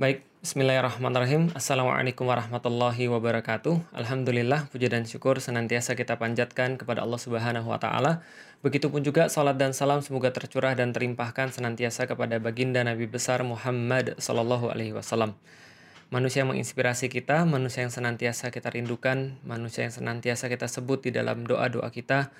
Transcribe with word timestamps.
Baik, 0.00 0.24
Bismillahirrahmanirrahim. 0.40 1.52
Assalamualaikum 1.52 2.24
warahmatullahi 2.24 3.04
wabarakatuh. 3.12 3.92
Alhamdulillah, 3.92 4.64
puja 4.72 4.88
dan 4.88 5.04
syukur 5.04 5.36
senantiasa 5.44 5.92
kita 5.92 6.16
panjatkan 6.16 6.80
kepada 6.80 7.04
Allah 7.04 7.20
Subhanahu 7.20 7.68
wa 7.68 7.76
taala. 7.76 8.24
Begitupun 8.64 9.04
juga 9.04 9.28
salat 9.28 9.60
dan 9.60 9.76
salam 9.76 10.00
semoga 10.00 10.32
tercurah 10.32 10.72
dan 10.72 10.96
terimpahkan 10.96 11.52
senantiasa 11.52 12.08
kepada 12.08 12.40
baginda 12.40 12.80
Nabi 12.80 13.12
besar 13.12 13.44
Muhammad 13.44 14.16
sallallahu 14.16 14.72
alaihi 14.72 14.96
wasallam. 14.96 15.36
Manusia 16.08 16.48
yang 16.48 16.56
menginspirasi 16.56 17.12
kita, 17.12 17.44
manusia 17.44 17.84
yang 17.84 17.92
senantiasa 17.92 18.48
kita 18.48 18.72
rindukan, 18.72 19.36
manusia 19.44 19.84
yang 19.84 19.92
senantiasa 19.92 20.48
kita 20.48 20.64
sebut 20.64 21.04
di 21.04 21.12
dalam 21.12 21.44
doa-doa 21.44 21.92
kita. 21.92 22.32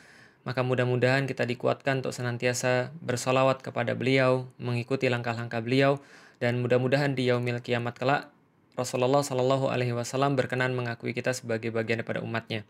Maka 0.49 0.65
mudah-mudahan 0.65 1.29
kita 1.29 1.45
dikuatkan 1.45 2.01
untuk 2.01 2.17
senantiasa 2.17 2.97
bersolawat 3.05 3.61
kepada 3.61 3.93
beliau, 3.93 4.49
mengikuti 4.57 5.13
langkah-langkah 5.13 5.61
beliau, 5.61 6.01
dan 6.41 6.65
mudah-mudahan 6.65 7.13
di 7.13 7.29
yaumil 7.29 7.61
kiamat 7.61 7.95
kelak 8.01 8.33
Rasulullah 8.75 9.21
Shallallahu 9.21 9.69
Alaihi 9.69 9.93
Wasallam 9.93 10.41
berkenan 10.41 10.73
mengakui 10.73 11.13
kita 11.13 11.37
sebagai 11.37 11.69
bagian 11.69 12.01
daripada 12.01 12.25
umatnya. 12.25 12.65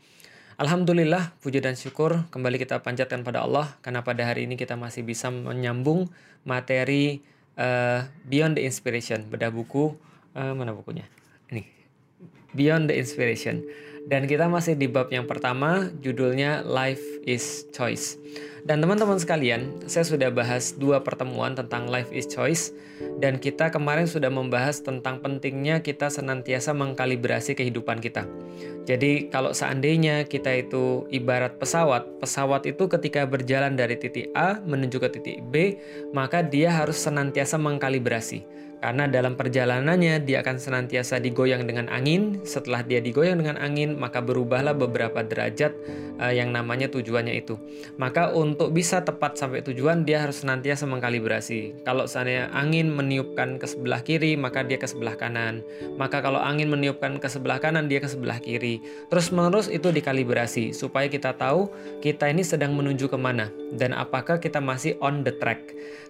Alhamdulillah, 0.58 1.32
puji 1.40 1.62
dan 1.62 1.78
syukur 1.78 2.26
kembali 2.34 2.60
kita 2.60 2.82
panjatkan 2.82 3.24
pada 3.24 3.46
Allah 3.46 3.78
karena 3.80 4.04
pada 4.04 4.26
hari 4.26 4.44
ini 4.44 4.58
kita 4.58 4.76
masih 4.76 5.06
bisa 5.06 5.32
menyambung 5.32 6.10
materi 6.44 7.22
uh, 7.56 8.04
Beyond 8.28 8.60
the 8.60 8.66
Inspiration, 8.66 9.24
bedah 9.30 9.54
buku 9.54 9.96
uh, 10.34 10.52
mana 10.52 10.74
bukunya? 10.74 11.06
Ini 11.48 11.64
Beyond 12.52 12.92
the 12.92 12.98
Inspiration. 12.98 13.64
Dan 14.04 14.26
kita 14.26 14.48
masih 14.50 14.74
di 14.74 14.88
bab 14.88 15.12
yang 15.12 15.28
pertama, 15.28 15.92
judulnya 16.00 16.66
Life 16.66 17.04
is 17.22 17.68
Choice. 17.70 18.18
Dan 18.60 18.84
teman-teman 18.84 19.16
sekalian, 19.16 19.88
saya 19.88 20.04
sudah 20.04 20.28
bahas 20.28 20.76
dua 20.76 21.00
pertemuan 21.00 21.56
tentang 21.56 21.88
life 21.88 22.12
is 22.12 22.28
choice 22.28 22.76
dan 23.18 23.40
kita 23.40 23.72
kemarin 23.72 24.04
sudah 24.04 24.28
membahas 24.28 24.84
tentang 24.84 25.24
pentingnya 25.24 25.80
kita 25.80 26.12
senantiasa 26.12 26.76
mengkalibrasi 26.76 27.56
kehidupan 27.56 28.04
kita. 28.04 28.28
Jadi 28.84 29.32
kalau 29.32 29.56
seandainya 29.56 30.28
kita 30.28 30.52
itu 30.60 31.08
ibarat 31.08 31.56
pesawat, 31.56 32.20
pesawat 32.20 32.68
itu 32.68 32.84
ketika 32.90 33.24
berjalan 33.24 33.76
dari 33.76 33.96
titik 33.96 34.28
A 34.36 34.60
menuju 34.60 34.96
ke 35.00 35.08
titik 35.08 35.38
B, 35.48 35.80
maka 36.12 36.44
dia 36.44 36.72
harus 36.74 37.00
senantiasa 37.00 37.56
mengkalibrasi 37.56 38.44
karena 38.80 39.04
dalam 39.06 39.36
perjalanannya 39.36 40.24
dia 40.24 40.40
akan 40.40 40.56
senantiasa 40.56 41.20
digoyang 41.20 41.68
dengan 41.68 41.92
angin. 41.92 42.40
Setelah 42.48 42.80
dia 42.80 43.04
digoyang 43.04 43.44
dengan 43.44 43.60
angin, 43.60 44.00
maka 44.00 44.24
berubahlah 44.24 44.72
beberapa 44.72 45.20
derajat 45.20 45.76
uh, 46.16 46.32
yang 46.32 46.48
namanya 46.48 46.88
tujuannya 46.88 47.44
itu. 47.44 47.60
Maka 48.00 48.32
untuk 48.32 48.72
bisa 48.72 49.04
tepat 49.04 49.36
sampai 49.36 49.60
tujuan, 49.60 50.08
dia 50.08 50.24
harus 50.24 50.40
senantiasa 50.40 50.88
mengkalibrasi. 50.88 51.84
Kalau 51.84 52.08
seandainya 52.08 52.48
angin 52.56 52.88
meniupkan 52.88 53.60
ke 53.60 53.68
sebelah 53.68 54.00
kiri, 54.00 54.40
maka 54.40 54.64
dia 54.64 54.80
ke 54.80 54.88
sebelah 54.88 55.14
kanan. 55.20 55.60
Maka 56.00 56.24
kalau 56.24 56.40
angin 56.40 56.72
meniupkan 56.72 57.20
ke 57.20 57.28
sebelah 57.28 57.60
kanan, 57.60 57.84
dia 57.84 58.00
ke 58.00 58.08
sebelah 58.08 58.40
kiri. 58.40 58.80
Terus 59.12 59.28
menerus 59.28 59.68
itu 59.68 59.92
dikalibrasi 59.92 60.72
supaya 60.72 61.04
kita 61.12 61.36
tahu 61.36 61.68
kita 62.00 62.32
ini 62.32 62.40
sedang 62.40 62.72
menuju 62.72 63.12
ke 63.12 63.18
mana 63.20 63.52
dan 63.76 63.92
apakah 63.92 64.40
kita 64.40 64.58
masih 64.58 64.96
on 65.04 65.20
the 65.20 65.36
track. 65.36 65.60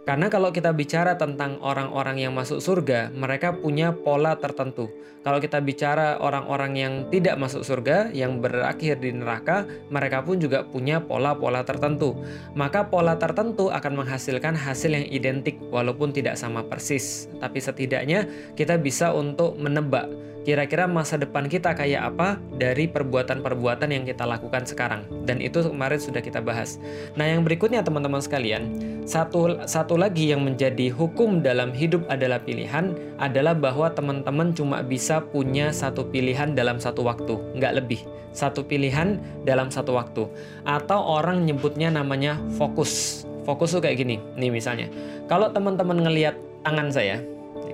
Karena 0.08 0.32
kalau 0.32 0.48
kita 0.48 0.72
bicara 0.72 1.14
tentang 1.20 1.60
orang-orang 1.60 2.16
yang 2.24 2.32
masuk 2.32 2.58
surga, 2.58 3.12
mereka 3.12 3.52
punya 3.52 3.92
pola 3.92 4.32
tertentu. 4.40 4.88
Kalau 5.20 5.36
kita 5.36 5.60
bicara 5.60 6.16
orang-orang 6.16 6.72
yang 6.72 6.92
tidak 7.12 7.36
masuk 7.36 7.60
surga, 7.60 8.08
yang 8.16 8.40
berakhir 8.40 8.96
di 9.04 9.12
neraka, 9.12 9.68
mereka 9.92 10.24
pun 10.24 10.40
juga 10.40 10.64
punya 10.64 11.04
pola-pola 11.04 11.60
tertentu. 11.60 12.16
Maka 12.56 12.88
pola 12.88 13.20
tertentu 13.20 13.68
akan 13.68 14.00
menghasilkan 14.00 14.56
hasil 14.56 14.96
yang 14.96 15.04
identik 15.12 15.60
walaupun 15.68 16.16
tidak 16.16 16.40
sama 16.40 16.64
persis. 16.64 17.28
Tapi 17.36 17.60
setidaknya 17.60 18.24
kita 18.56 18.80
bisa 18.80 19.12
untuk 19.12 19.60
menebak 19.60 20.08
kira-kira 20.42 20.88
masa 20.88 21.20
depan 21.20 21.46
kita 21.46 21.76
kayak 21.76 22.14
apa 22.14 22.40
dari 22.56 22.88
perbuatan-perbuatan 22.88 23.92
yang 23.92 24.04
kita 24.08 24.24
lakukan 24.24 24.64
sekarang. 24.64 25.04
Dan 25.28 25.44
itu 25.44 25.60
kemarin 25.60 26.00
sudah 26.00 26.24
kita 26.24 26.40
bahas. 26.40 26.80
Nah, 27.16 27.28
yang 27.28 27.44
berikutnya 27.44 27.84
teman-teman 27.84 28.24
sekalian, 28.24 28.72
satu 29.04 29.60
satu 29.68 30.00
lagi 30.00 30.32
yang 30.32 30.44
menjadi 30.44 30.88
hukum 30.92 31.44
dalam 31.44 31.72
hidup 31.76 32.04
adalah 32.08 32.40
pilihan 32.40 32.96
adalah 33.20 33.52
bahwa 33.52 33.92
teman-teman 33.92 34.56
cuma 34.56 34.80
bisa 34.80 35.20
punya 35.20 35.72
satu 35.74 36.08
pilihan 36.08 36.56
dalam 36.56 36.80
satu 36.80 37.04
waktu, 37.04 37.36
nggak 37.56 37.76
lebih. 37.84 38.00
Satu 38.30 38.62
pilihan 38.62 39.18
dalam 39.42 39.74
satu 39.74 39.98
waktu. 39.98 40.30
Atau 40.62 41.02
orang 41.02 41.42
nyebutnya 41.44 41.90
namanya 41.90 42.38
fokus. 42.54 43.24
Fokus 43.42 43.74
tuh 43.74 43.82
kayak 43.82 43.98
gini. 43.98 44.22
Nih 44.38 44.54
misalnya, 44.54 44.86
kalau 45.26 45.50
teman-teman 45.50 45.98
ngelihat 45.98 46.38
tangan 46.62 46.94
saya, 46.94 47.18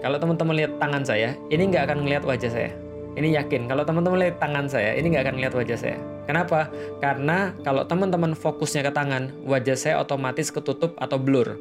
kalau 0.07 0.23
teman-teman 0.23 0.55
lihat 0.55 0.73
tangan 0.79 1.03
saya, 1.03 1.35
ini 1.51 1.67
nggak 1.67 1.91
akan 1.91 2.07
melihat 2.07 2.23
wajah 2.23 2.47
saya. 2.47 2.71
Ini 3.19 3.43
yakin. 3.43 3.67
Kalau 3.67 3.83
teman-teman 3.83 4.23
lihat 4.23 4.39
tangan 4.39 4.71
saya, 4.71 4.95
ini 4.95 5.11
nggak 5.11 5.27
akan 5.27 5.37
lihat 5.43 5.55
wajah 5.59 5.75
saya. 5.75 5.99
Kenapa? 6.31 6.71
Karena 7.03 7.51
kalau 7.67 7.83
teman-teman 7.91 8.39
fokusnya 8.39 8.87
ke 8.87 8.95
tangan, 8.95 9.35
wajah 9.43 9.75
saya 9.75 9.99
otomatis 9.99 10.55
ketutup 10.55 10.95
atau 10.95 11.19
blur. 11.19 11.59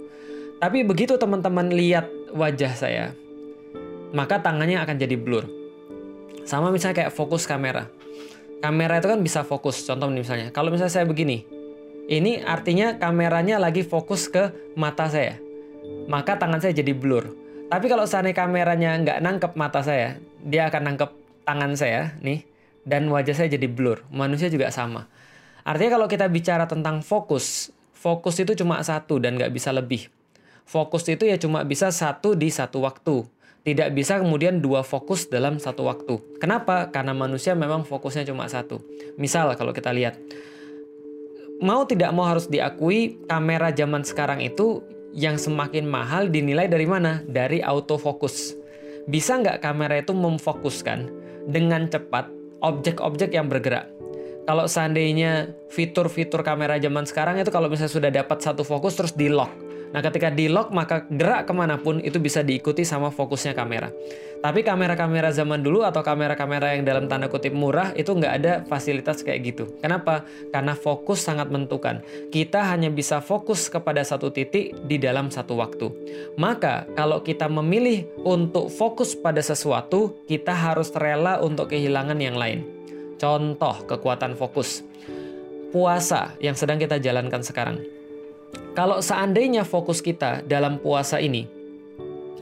Tapi 0.61 0.85
begitu 0.85 1.17
teman-teman 1.17 1.73
lihat 1.73 2.05
wajah 2.37 2.69
saya, 2.77 3.17
maka 4.13 4.37
tangannya 4.37 4.77
akan 4.77 4.93
jadi 4.93 5.17
blur. 5.17 5.49
Sama 6.45 6.69
misalnya 6.69 7.01
kayak 7.01 7.17
fokus 7.17 7.49
kamera. 7.49 7.89
Kamera 8.61 9.01
itu 9.01 9.09
kan 9.09 9.25
bisa 9.25 9.41
fokus. 9.41 9.81
Contoh 9.89 10.05
misalnya, 10.13 10.53
kalau 10.53 10.69
misalnya 10.69 11.01
saya 11.01 11.09
begini, 11.09 11.49
ini 12.05 12.45
artinya 12.45 13.01
kameranya 13.01 13.57
lagi 13.57 13.81
fokus 13.81 14.29
ke 14.29 14.53
mata 14.77 15.09
saya. 15.09 15.41
Maka 16.05 16.37
tangan 16.37 16.61
saya 16.61 16.77
jadi 16.77 16.93
blur 16.93 17.44
tapi 17.65 17.85
kalau 17.89 18.05
seandainya 18.05 18.37
kameranya 18.37 18.91
nggak 19.01 19.19
nangkep 19.25 19.51
mata 19.57 19.81
saya, 19.81 20.21
dia 20.45 20.69
akan 20.69 20.93
nangkep 20.93 21.11
tangan 21.45 21.71
saya 21.73 22.13
nih, 22.21 22.45
dan 22.85 23.09
wajah 23.09 23.33
saya 23.33 23.49
jadi 23.49 23.65
blur. 23.65 24.05
Manusia 24.13 24.47
juga 24.53 24.69
sama. 24.69 25.09
Artinya 25.65 25.97
kalau 25.97 26.05
kita 26.05 26.29
bicara 26.29 26.69
tentang 26.69 27.01
fokus, 27.01 27.73
fokus 27.97 28.37
itu 28.37 28.53
cuma 28.53 28.77
satu 28.85 29.17
dan 29.17 29.33
nggak 29.33 29.49
bisa 29.49 29.73
lebih. 29.73 30.13
Fokus 30.65 31.05
itu 31.09 31.25
ya 31.25 31.41
cuma 31.41 31.65
bisa 31.65 31.89
satu 31.89 32.37
di 32.37 32.53
satu 32.53 32.85
waktu. 32.85 33.25
Tidak 33.65 33.89
bisa 33.97 34.21
kemudian 34.21 34.61
dua 34.61 34.85
fokus 34.85 35.25
dalam 35.25 35.57
satu 35.57 35.89
waktu. 35.89 36.21
Kenapa? 36.37 36.93
Karena 36.93 37.17
manusia 37.17 37.57
memang 37.57 37.81
fokusnya 37.81 38.29
cuma 38.29 38.45
satu. 38.45 38.77
Misal 39.17 39.49
kalau 39.57 39.73
kita 39.73 39.89
lihat, 39.89 40.21
mau 41.57 41.81
tidak 41.89 42.13
mau 42.13 42.29
harus 42.29 42.45
diakui 42.45 43.17
kamera 43.25 43.73
zaman 43.73 44.05
sekarang 44.05 44.45
itu 44.45 44.85
yang 45.15 45.39
semakin 45.39 45.87
mahal 45.87 46.27
dinilai 46.27 46.67
dari 46.67 46.83
mana? 46.83 47.23
Dari 47.23 47.63
autofocus. 47.63 48.53
Bisa 49.07 49.39
nggak 49.39 49.63
kamera 49.63 50.03
itu 50.03 50.11
memfokuskan 50.11 51.07
dengan 51.47 51.87
cepat 51.87 52.27
objek-objek 52.59 53.31
yang 53.31 53.47
bergerak? 53.47 53.87
Kalau 54.45 54.69
seandainya 54.69 55.49
fitur-fitur 55.73 56.45
kamera 56.45 56.77
zaman 56.77 57.07
sekarang 57.09 57.41
itu 57.41 57.49
kalau 57.49 57.65
misalnya 57.71 57.95
sudah 57.95 58.11
dapat 58.13 58.43
satu 58.43 58.61
fokus 58.61 58.93
terus 58.93 59.15
di 59.17 59.25
lock 59.31 59.64
Nah, 59.91 60.01
ketika 60.03 60.33
di 60.33 60.49
lock 60.49 60.73
maka 60.73 61.05
gerak 61.07 61.45
ke 61.45 61.53
mana 61.53 61.77
pun 61.77 62.01
itu 62.01 62.17
bisa 62.17 62.41
diikuti 62.41 62.81
sama 62.87 63.13
fokusnya 63.13 63.53
kamera. 63.53 63.91
Tapi 64.45 64.61
kamera-kamera 64.61 65.33
zaman 65.33 65.65
dulu 65.65 65.81
atau 65.81 66.05
kamera-kamera 66.05 66.77
yang 66.77 66.85
dalam 66.85 67.09
tanda 67.09 67.25
kutip 67.25 67.49
murah 67.49 67.89
itu 67.97 68.13
nggak 68.13 68.33
ada 68.37 68.53
fasilitas 68.69 69.25
kayak 69.25 69.41
gitu. 69.41 69.65
Kenapa? 69.81 70.21
Karena 70.53 70.77
fokus 70.77 71.25
sangat 71.25 71.49
menentukan. 71.49 72.05
Kita 72.29 72.61
hanya 72.69 72.93
bisa 72.93 73.25
fokus 73.25 73.71
kepada 73.73 74.05
satu 74.05 74.29
titik 74.29 74.77
di 74.85 75.01
dalam 75.01 75.33
satu 75.33 75.57
waktu. 75.57 75.89
Maka 76.37 76.85
kalau 76.93 77.25
kita 77.25 77.49
memilih 77.49 78.05
untuk 78.21 78.69
fokus 78.69 79.17
pada 79.17 79.41
sesuatu, 79.41 80.21
kita 80.29 80.53
harus 80.53 80.93
rela 80.93 81.41
untuk 81.41 81.73
kehilangan 81.73 82.21
yang 82.21 82.37
lain. 82.37 82.61
Contoh 83.17 83.81
kekuatan 83.89 84.37
fokus. 84.37 84.85
Puasa 85.73 86.37
yang 86.37 86.53
sedang 86.53 86.77
kita 86.77 87.01
jalankan 87.01 87.41
sekarang 87.41 87.94
kalau 88.75 88.99
seandainya 88.99 89.63
fokus 89.63 90.03
kita 90.03 90.43
dalam 90.43 90.77
puasa 90.83 91.17
ini 91.23 91.47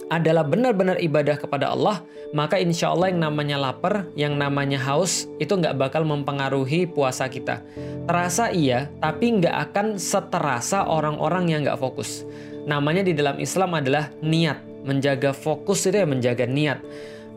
adalah 0.10 0.42
benar-benar 0.42 0.98
ibadah 0.98 1.38
kepada 1.38 1.70
Allah, 1.74 2.02
maka 2.34 2.58
insya 2.58 2.90
Allah 2.90 3.14
yang 3.14 3.22
namanya 3.22 3.58
lapar, 3.62 4.10
yang 4.18 4.38
namanya 4.38 4.82
haus, 4.82 5.30
itu 5.38 5.54
nggak 5.54 5.78
bakal 5.78 6.02
mempengaruhi 6.06 6.90
puasa 6.90 7.30
kita. 7.30 7.62
Terasa 8.10 8.50
iya, 8.50 8.90
tapi 8.98 9.42
nggak 9.42 9.56
akan 9.70 9.88
seterasa 10.02 10.90
orang-orang 10.90 11.54
yang 11.54 11.62
nggak 11.66 11.80
fokus. 11.80 12.26
Namanya 12.66 13.06
di 13.06 13.14
dalam 13.14 13.38
Islam 13.38 13.78
adalah 13.78 14.10
niat. 14.22 14.60
Menjaga 14.84 15.32
fokus 15.32 15.88
itu 15.88 15.96
ya 15.96 16.06
menjaga 16.10 16.44
niat. 16.44 16.84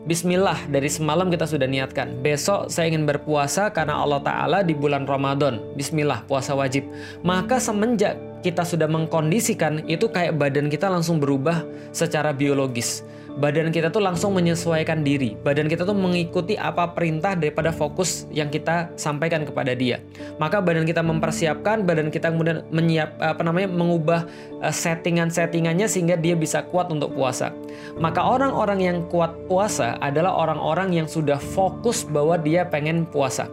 Bismillah, 0.07 0.71
dari 0.71 0.87
semalam 0.87 1.27
kita 1.27 1.43
sudah 1.43 1.67
niatkan. 1.67 2.23
Besok 2.23 2.71
saya 2.71 2.87
ingin 2.87 3.03
berpuasa 3.03 3.71
karena 3.75 3.99
Allah 3.99 4.23
Ta'ala 4.23 4.59
di 4.63 4.71
bulan 4.71 5.03
Ramadan. 5.03 5.59
Bismillah, 5.75 6.23
puasa 6.27 6.55
wajib. 6.55 6.87
Maka 7.27 7.59
semenjak 7.59 8.15
kita 8.47 8.63
sudah 8.63 8.87
mengkondisikan, 8.87 9.83
itu 9.91 10.07
kayak 10.07 10.39
badan 10.39 10.71
kita 10.71 10.87
langsung 10.87 11.19
berubah 11.19 11.67
secara 11.91 12.31
biologis. 12.31 13.03
Badan 13.37 13.69
kita 13.69 13.93
tuh 13.93 14.01
langsung 14.01 14.33
menyesuaikan 14.33 15.05
diri. 15.05 15.37
Badan 15.45 15.69
kita 15.69 15.85
tuh 15.85 15.93
mengikuti 15.93 16.57
apa 16.57 16.89
perintah 16.91 17.37
daripada 17.37 17.69
fokus 17.69 18.25
yang 18.33 18.49
kita 18.49 18.89
sampaikan 18.97 19.45
kepada 19.45 19.77
dia. 19.77 20.01
Maka 20.41 20.59
badan 20.59 20.83
kita 20.83 21.05
mempersiapkan, 21.05 21.85
badan 21.85 22.09
kita 22.09 22.33
kemudian 22.33 22.65
menyiap 22.73 23.15
apa 23.21 23.41
namanya 23.45 23.69
mengubah 23.69 24.25
uh, 24.59 24.73
settingan-settingannya 24.73 25.85
sehingga 25.85 26.17
dia 26.17 26.33
bisa 26.33 26.65
kuat 26.67 26.89
untuk 26.89 27.13
puasa. 27.13 27.53
Maka 28.01 28.25
orang-orang 28.25 28.79
yang 28.81 28.97
kuat 29.07 29.31
puasa 29.45 29.95
adalah 30.01 30.33
orang-orang 30.33 30.97
yang 30.97 31.07
sudah 31.07 31.37
fokus 31.37 32.03
bahwa 32.09 32.35
dia 32.41 32.65
pengen 32.65 33.05
puasa 33.05 33.47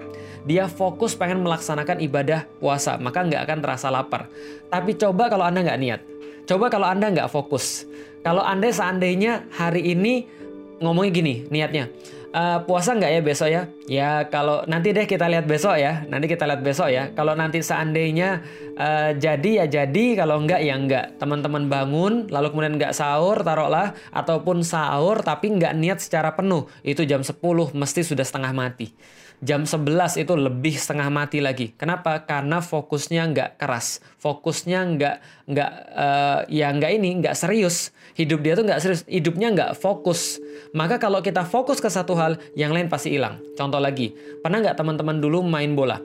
dia 0.44 0.68
fokus 0.68 1.16
pengen 1.16 1.40
melaksanakan 1.40 2.04
ibadah 2.04 2.44
puasa, 2.60 3.00
maka 3.00 3.24
nggak 3.24 3.48
akan 3.48 3.58
terasa 3.64 3.88
lapar. 3.88 4.28
Tapi 4.68 4.92
coba 4.92 5.32
kalau 5.32 5.48
Anda 5.48 5.64
nggak 5.64 5.80
niat. 5.80 6.00
Coba 6.44 6.68
kalau 6.68 6.84
Anda 6.84 7.08
nggak 7.08 7.32
fokus. 7.32 7.88
Kalau 8.24 8.40
Anda 8.40 8.72
seandainya 8.72 9.52
hari 9.52 9.92
ini 9.92 10.24
ngomongnya 10.80 11.12
gini 11.12 11.34
niatnya, 11.52 11.92
uh, 12.32 12.64
puasa 12.64 12.96
nggak 12.96 13.12
ya 13.12 13.20
besok 13.20 13.48
ya? 13.52 13.68
Ya 13.84 14.32
kalau 14.32 14.64
nanti 14.64 14.96
deh 14.96 15.04
kita 15.04 15.28
lihat 15.28 15.44
besok 15.44 15.76
ya. 15.76 16.08
Nanti 16.08 16.24
kita 16.24 16.48
lihat 16.48 16.64
besok 16.64 16.88
ya. 16.88 17.12
Kalau 17.12 17.36
nanti 17.36 17.60
seandainya 17.60 18.40
uh, 18.80 19.12
jadi 19.12 19.64
ya 19.64 19.66
jadi, 19.68 20.16
kalau 20.16 20.40
nggak 20.40 20.60
ya 20.64 20.74
nggak. 20.80 21.20
Teman-teman 21.20 21.68
bangun, 21.68 22.32
lalu 22.32 22.48
kemudian 22.48 22.80
nggak 22.80 22.96
sahur, 22.96 23.44
taruhlah, 23.44 23.92
ataupun 24.08 24.64
sahur 24.64 25.20
tapi 25.20 25.52
nggak 25.52 25.76
niat 25.76 25.98
secara 26.00 26.32
penuh, 26.32 26.64
itu 26.80 27.04
jam 27.04 27.20
10 27.20 27.36
mesti 27.76 28.00
sudah 28.00 28.24
setengah 28.24 28.52
mati 28.56 28.88
jam 29.44 29.68
11 29.68 30.24
itu 30.24 30.32
lebih 30.32 30.74
setengah 30.78 31.12
mati 31.12 31.44
lagi. 31.44 31.76
Kenapa? 31.76 32.22
Karena 32.24 32.64
fokusnya 32.64 33.28
nggak 33.34 33.50
keras, 33.60 34.00
fokusnya 34.16 34.80
nggak 34.96 35.16
nggak 35.44 35.70
uh, 35.92 36.40
ya 36.48 36.72
nggak 36.72 36.92
ini 36.96 37.20
nggak 37.24 37.36
serius. 37.36 37.90
Hidup 38.14 38.46
dia 38.46 38.54
tuh 38.54 38.64
nggak 38.64 38.80
serius, 38.80 39.02
hidupnya 39.10 39.50
nggak 39.50 39.70
fokus. 39.76 40.38
Maka 40.70 41.02
kalau 41.02 41.18
kita 41.18 41.42
fokus 41.42 41.82
ke 41.82 41.90
satu 41.90 42.14
hal, 42.14 42.38
yang 42.54 42.70
lain 42.70 42.86
pasti 42.86 43.10
hilang. 43.10 43.42
Contoh 43.58 43.73
lagi, 43.80 44.14
pernah 44.42 44.60
nggak 44.62 44.76
teman-teman 44.76 45.18
dulu 45.22 45.42
main 45.46 45.72
bola? 45.72 45.98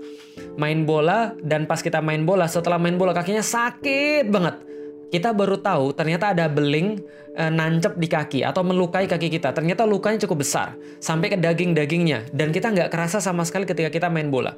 Main 0.55 0.87
bola 0.87 1.35
dan 1.43 1.67
pas 1.67 1.83
kita 1.83 1.99
main 1.99 2.23
bola, 2.23 2.47
setelah 2.47 2.79
main 2.79 2.95
bola 2.95 3.11
kakinya 3.11 3.43
sakit 3.43 4.29
banget 4.29 4.69
kita 5.09 5.33
baru 5.33 5.57
tahu 5.57 5.93
ternyata 5.97 6.31
ada 6.31 6.45
beling 6.45 7.01
e, 7.33 7.43
nancep 7.49 7.97
di 7.97 8.07
kaki 8.07 8.39
atau 8.45 8.61
melukai 8.61 9.09
kaki 9.09 9.29
kita. 9.29 9.51
Ternyata 9.53 9.83
lukanya 9.85 10.21
cukup 10.25 10.45
besar 10.45 10.77
sampai 11.01 11.33
ke 11.33 11.37
daging-dagingnya 11.37 12.33
dan 12.33 12.53
kita 12.53 12.69
nggak 12.69 12.89
kerasa 12.93 13.17
sama 13.17 13.41
sekali 13.45 13.65
ketika 13.65 13.89
kita 13.89 14.07
main 14.07 14.29
bola. 14.29 14.53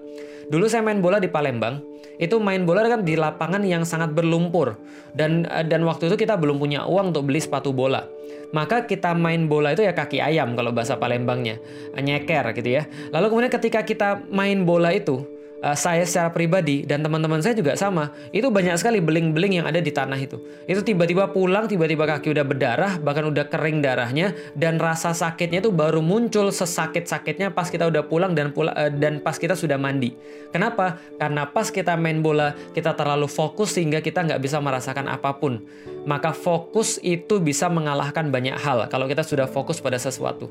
Dulu 0.52 0.68
saya 0.68 0.84
main 0.84 1.00
bola 1.00 1.22
di 1.22 1.32
Palembang, 1.32 1.80
itu 2.20 2.36
main 2.44 2.68
bola 2.68 2.84
kan 2.84 3.08
di 3.08 3.16
lapangan 3.16 3.64
yang 3.64 3.88
sangat 3.88 4.12
berlumpur 4.12 4.76
dan 5.16 5.48
e, 5.48 5.64
dan 5.64 5.88
waktu 5.88 6.12
itu 6.12 6.20
kita 6.20 6.36
belum 6.36 6.60
punya 6.60 6.84
uang 6.84 7.16
untuk 7.16 7.32
beli 7.32 7.40
sepatu 7.40 7.72
bola. 7.72 8.04
Maka 8.52 8.84
kita 8.84 9.16
main 9.16 9.48
bola 9.48 9.72
itu 9.72 9.88
ya 9.88 9.96
kaki 9.96 10.20
ayam 10.20 10.60
kalau 10.60 10.76
bahasa 10.76 11.00
Palembangnya, 11.00 11.56
nyeker 11.96 12.52
gitu 12.52 12.84
ya. 12.84 12.84
Lalu 13.16 13.32
kemudian 13.32 13.54
ketika 13.56 13.80
kita 13.88 14.10
main 14.28 14.68
bola 14.68 14.92
itu 14.92 15.24
uh, 15.62 15.78
saya 15.78 16.04
secara 16.04 16.34
pribadi 16.34 16.84
dan 16.84 17.06
teman-teman 17.06 17.40
saya 17.40 17.56
juga 17.56 17.78
sama, 17.78 18.12
itu 18.34 18.50
banyak 18.50 18.76
sekali 18.78 19.00
beling-beling 19.00 19.62
yang 19.62 19.66
ada 19.70 19.80
di 19.80 19.94
tanah 19.94 20.18
itu. 20.18 20.42
Itu 20.66 20.82
tiba-tiba 20.82 21.30
pulang, 21.32 21.70
tiba-tiba 21.70 22.04
kaki 22.10 22.34
udah 22.34 22.46
berdarah, 22.46 22.94
bahkan 23.00 23.30
udah 23.30 23.48
kering 23.48 23.80
darahnya 23.80 24.34
dan 24.58 24.82
rasa 24.82 25.14
sakitnya 25.14 25.62
itu 25.64 25.72
baru 25.72 26.02
muncul 26.02 26.50
sesakit-sakitnya 26.50 27.54
pas 27.54 27.70
kita 27.70 27.88
udah 27.88 28.04
pulang 28.06 28.34
dan 28.34 28.52
pula, 28.52 28.74
uh, 28.74 28.92
dan 28.92 29.22
pas 29.22 29.38
kita 29.38 29.54
sudah 29.54 29.78
mandi. 29.78 30.14
Kenapa? 30.52 31.00
Karena 31.16 31.48
pas 31.48 31.72
kita 31.72 31.96
main 31.96 32.20
bola, 32.20 32.58
kita 32.76 32.92
terlalu 32.98 33.30
fokus 33.30 33.78
sehingga 33.78 34.04
kita 34.04 34.28
nggak 34.28 34.42
bisa 34.44 34.60
merasakan 34.60 35.08
apa 35.08 35.38
pun. 35.38 35.64
Maka 36.02 36.34
fokus 36.34 36.98
itu 37.06 37.38
bisa 37.38 37.70
mengalahkan 37.70 38.34
banyak 38.34 38.58
hal 38.58 38.90
kalau 38.90 39.06
kita 39.06 39.22
sudah 39.22 39.46
fokus 39.46 39.78
pada 39.78 40.02
sesuatu. 40.02 40.50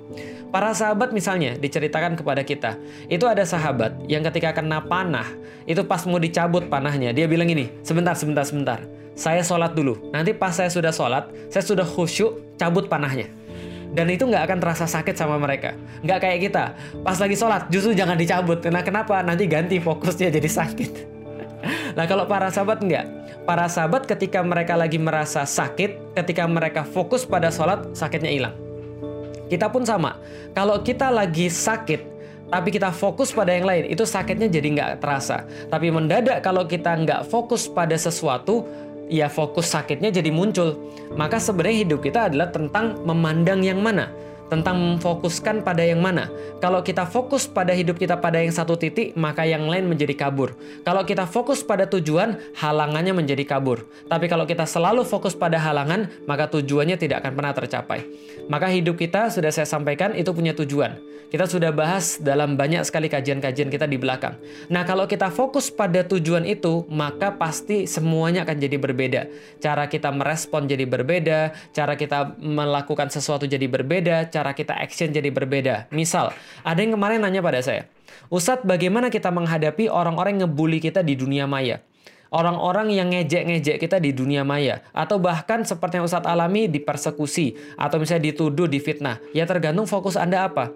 Para 0.54 0.70
sahabat 0.70 1.10
misalnya 1.10 1.58
diceritakan 1.58 2.14
kepada 2.14 2.46
kita, 2.46 2.78
itu 3.10 3.26
ada 3.26 3.42
sahabat 3.42 3.98
yang 4.06 4.22
ketika 4.22 4.54
kena 4.54 4.78
panah, 5.00 5.28
itu 5.64 5.80
pas 5.88 6.04
mau 6.04 6.20
dicabut 6.20 6.68
panahnya, 6.68 7.16
dia 7.16 7.24
bilang 7.24 7.48
ini, 7.48 7.72
sebentar, 7.80 8.12
sebentar, 8.12 8.44
sebentar. 8.44 8.84
Saya 9.16 9.40
sholat 9.40 9.72
dulu. 9.72 10.12
Nanti 10.12 10.36
pas 10.36 10.52
saya 10.52 10.68
sudah 10.68 10.92
sholat, 10.92 11.32
saya 11.48 11.64
sudah 11.64 11.88
khusyuk, 11.88 12.56
cabut 12.60 12.84
panahnya. 12.88 13.32
Dan 13.90 14.06
itu 14.12 14.28
nggak 14.28 14.44
akan 14.46 14.58
terasa 14.62 14.86
sakit 14.86 15.16
sama 15.16 15.40
mereka. 15.40 15.74
Nggak 16.04 16.18
kayak 16.22 16.38
kita. 16.46 16.64
Pas 17.02 17.18
lagi 17.18 17.34
sholat, 17.34 17.66
justru 17.72 17.96
jangan 17.96 18.14
dicabut. 18.14 18.62
Nah 18.70 18.84
kenapa? 18.86 19.18
Nanti 19.24 19.50
ganti 19.50 19.80
fokusnya 19.82 20.30
jadi 20.30 20.46
sakit. 20.46 20.92
nah 21.98 22.04
kalau 22.06 22.28
para 22.28 22.52
sahabat 22.52 22.84
nggak. 22.84 23.06
Para 23.48 23.66
sahabat 23.66 24.06
ketika 24.06 24.44
mereka 24.46 24.78
lagi 24.78 25.00
merasa 25.00 25.42
sakit, 25.42 26.14
ketika 26.16 26.46
mereka 26.46 26.86
fokus 26.86 27.26
pada 27.26 27.50
sholat, 27.50 27.92
sakitnya 27.96 28.30
hilang. 28.30 28.54
Kita 29.50 29.66
pun 29.66 29.82
sama. 29.82 30.22
Kalau 30.54 30.78
kita 30.86 31.10
lagi 31.10 31.50
sakit, 31.50 32.09
tapi 32.50 32.74
kita 32.74 32.90
fokus 32.90 33.30
pada 33.30 33.54
yang 33.54 33.64
lain, 33.64 33.86
itu 33.86 34.02
sakitnya 34.02 34.50
jadi 34.50 34.68
nggak 34.74 34.90
terasa. 34.98 35.46
Tapi 35.70 35.94
mendadak 35.94 36.42
kalau 36.42 36.66
kita 36.66 36.98
nggak 36.98 37.30
fokus 37.30 37.70
pada 37.70 37.94
sesuatu, 37.94 38.66
ya 39.06 39.30
fokus 39.30 39.70
sakitnya 39.70 40.10
jadi 40.10 40.34
muncul. 40.34 40.74
Maka 41.14 41.38
sebenarnya 41.38 41.86
hidup 41.86 42.02
kita 42.02 42.26
adalah 42.26 42.50
tentang 42.50 42.98
memandang 43.06 43.62
yang 43.62 43.78
mana 43.78 44.10
tentang 44.50 44.76
memfokuskan 44.76 45.62
pada 45.62 45.86
yang 45.86 46.02
mana. 46.02 46.26
Kalau 46.58 46.82
kita 46.82 47.06
fokus 47.06 47.46
pada 47.46 47.70
hidup 47.70 47.96
kita 47.96 48.18
pada 48.18 48.42
yang 48.42 48.50
satu 48.50 48.74
titik, 48.74 49.14
maka 49.14 49.46
yang 49.46 49.70
lain 49.70 49.86
menjadi 49.86 50.12
kabur. 50.12 50.52
Kalau 50.82 51.06
kita 51.06 51.24
fokus 51.24 51.62
pada 51.62 51.86
tujuan, 51.86 52.36
halangannya 52.58 53.14
menjadi 53.14 53.46
kabur. 53.46 53.86
Tapi 54.10 54.26
kalau 54.26 54.44
kita 54.44 54.66
selalu 54.66 55.06
fokus 55.06 55.38
pada 55.38 55.56
halangan, 55.56 56.10
maka 56.26 56.50
tujuannya 56.50 56.98
tidak 56.98 57.22
akan 57.22 57.32
pernah 57.38 57.54
tercapai. 57.54 58.04
Maka 58.50 58.66
hidup 58.68 58.98
kita 58.98 59.30
sudah 59.30 59.54
saya 59.54 59.70
sampaikan 59.70 60.12
itu 60.18 60.34
punya 60.34 60.52
tujuan. 60.52 60.98
Kita 61.30 61.46
sudah 61.46 61.70
bahas 61.70 62.18
dalam 62.18 62.58
banyak 62.58 62.82
sekali 62.82 63.06
kajian-kajian 63.06 63.70
kita 63.70 63.86
di 63.86 64.02
belakang. 64.02 64.34
Nah, 64.66 64.82
kalau 64.82 65.06
kita 65.06 65.30
fokus 65.30 65.70
pada 65.70 66.02
tujuan 66.02 66.42
itu, 66.42 66.82
maka 66.90 67.30
pasti 67.38 67.86
semuanya 67.86 68.42
akan 68.42 68.58
jadi 68.58 68.76
berbeda. 68.82 69.22
Cara 69.62 69.86
kita 69.86 70.10
merespon 70.10 70.66
jadi 70.66 70.82
berbeda, 70.90 71.54
cara 71.70 71.94
kita 71.94 72.34
melakukan 72.42 73.14
sesuatu 73.14 73.46
jadi 73.46 73.62
berbeda, 73.70 74.26
kita 74.56 74.72
action 74.72 75.12
jadi 75.12 75.28
berbeda. 75.28 75.92
Misal, 75.92 76.32
ada 76.64 76.80
yang 76.80 76.96
kemarin 76.96 77.20
nanya 77.20 77.44
pada 77.44 77.60
saya, 77.60 77.84
Ustadz 78.32 78.64
bagaimana 78.64 79.12
kita 79.12 79.28
menghadapi 79.28 79.92
orang-orang 79.92 80.40
yang 80.40 80.48
ngebully 80.48 80.80
kita 80.80 81.04
di 81.04 81.14
dunia 81.14 81.44
maya? 81.44 81.84
orang-orang 82.30 82.94
yang 82.94 83.10
ngejek-ngejek 83.10 83.82
kita 83.82 83.98
di 83.98 84.14
dunia 84.14 84.46
maya 84.46 84.86
atau 84.94 85.18
bahkan 85.18 85.66
seperti 85.66 85.98
yang 85.98 86.06
Ustadz 86.06 86.30
alami 86.30 86.70
dipersekusi 86.70 87.58
atau 87.74 87.98
misalnya 87.98 88.30
dituduh, 88.30 88.70
difitnah. 88.70 89.18
Ya 89.34 89.44
tergantung 89.44 89.90
fokus 89.90 90.14
Anda 90.14 90.46
apa. 90.46 90.70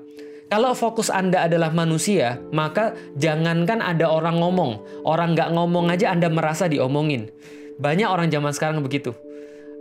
Kalau 0.52 0.76
fokus 0.76 1.08
Anda 1.08 1.48
adalah 1.48 1.72
manusia, 1.72 2.36
maka 2.52 2.92
jangankan 3.16 3.80
ada 3.80 4.12
orang 4.12 4.38
ngomong. 4.38 5.02
Orang 5.02 5.32
nggak 5.32 5.56
ngomong 5.56 5.88
aja 5.88 6.12
Anda 6.12 6.28
merasa 6.28 6.68
diomongin. 6.68 7.32
Banyak 7.80 8.06
orang 8.06 8.28
zaman 8.28 8.52
sekarang 8.52 8.78
begitu. 8.84 9.16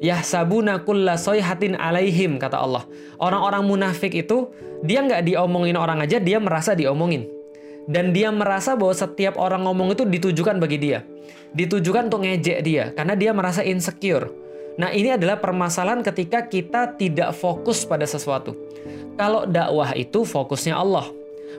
Ya 0.04 0.20
sabuna 0.20 0.84
kulla 0.84 1.16
soyhatin 1.16 1.80
alaihim, 1.80 2.36
kata 2.36 2.60
Allah. 2.60 2.84
Orang-orang 3.24 3.64
munafik 3.64 4.12
itu, 4.12 4.52
dia 4.84 5.00
nggak 5.00 5.24
diomongin 5.32 5.80
orang 5.80 6.04
aja, 6.04 6.20
dia 6.20 6.44
merasa 6.44 6.76
diomongin. 6.76 7.24
Dan 7.88 8.12
dia 8.12 8.28
merasa 8.28 8.76
bahwa 8.76 8.92
setiap 8.92 9.40
orang 9.40 9.64
ngomong 9.64 9.96
itu 9.96 10.04
ditujukan 10.04 10.60
bagi 10.60 10.76
dia. 10.76 11.08
Ditujukan 11.56 12.12
untuk 12.12 12.28
ngejek 12.28 12.60
dia, 12.68 12.92
karena 12.92 13.16
dia 13.16 13.32
merasa 13.32 13.64
insecure. 13.64 14.28
Nah 14.76 14.92
ini 14.92 15.16
adalah 15.16 15.40
permasalahan 15.40 16.04
ketika 16.04 16.52
kita 16.52 17.00
tidak 17.00 17.32
fokus 17.32 17.88
pada 17.88 18.04
sesuatu. 18.04 18.60
Kalau 19.16 19.48
dakwah 19.48 19.96
itu 19.96 20.28
fokusnya 20.28 20.76
Allah. 20.76 21.08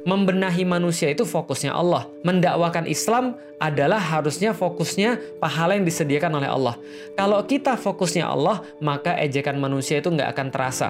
Membenahi 0.03 0.67
manusia 0.67 1.15
itu 1.15 1.23
fokusnya 1.23 1.71
Allah. 1.71 2.11
Mendakwakan 2.27 2.91
Islam 2.91 3.39
adalah 3.63 4.03
harusnya 4.03 4.51
fokusnya 4.51 5.39
pahala 5.39 5.79
yang 5.79 5.87
disediakan 5.87 6.43
oleh 6.43 6.51
Allah. 6.51 6.75
Kalau 7.15 7.39
kita 7.47 7.79
fokusnya 7.79 8.27
Allah, 8.27 8.67
maka 8.83 9.15
ejekan 9.23 9.57
manusia 9.57 10.03
itu 10.03 10.11
nggak 10.11 10.35
akan 10.35 10.49
terasa 10.51 10.89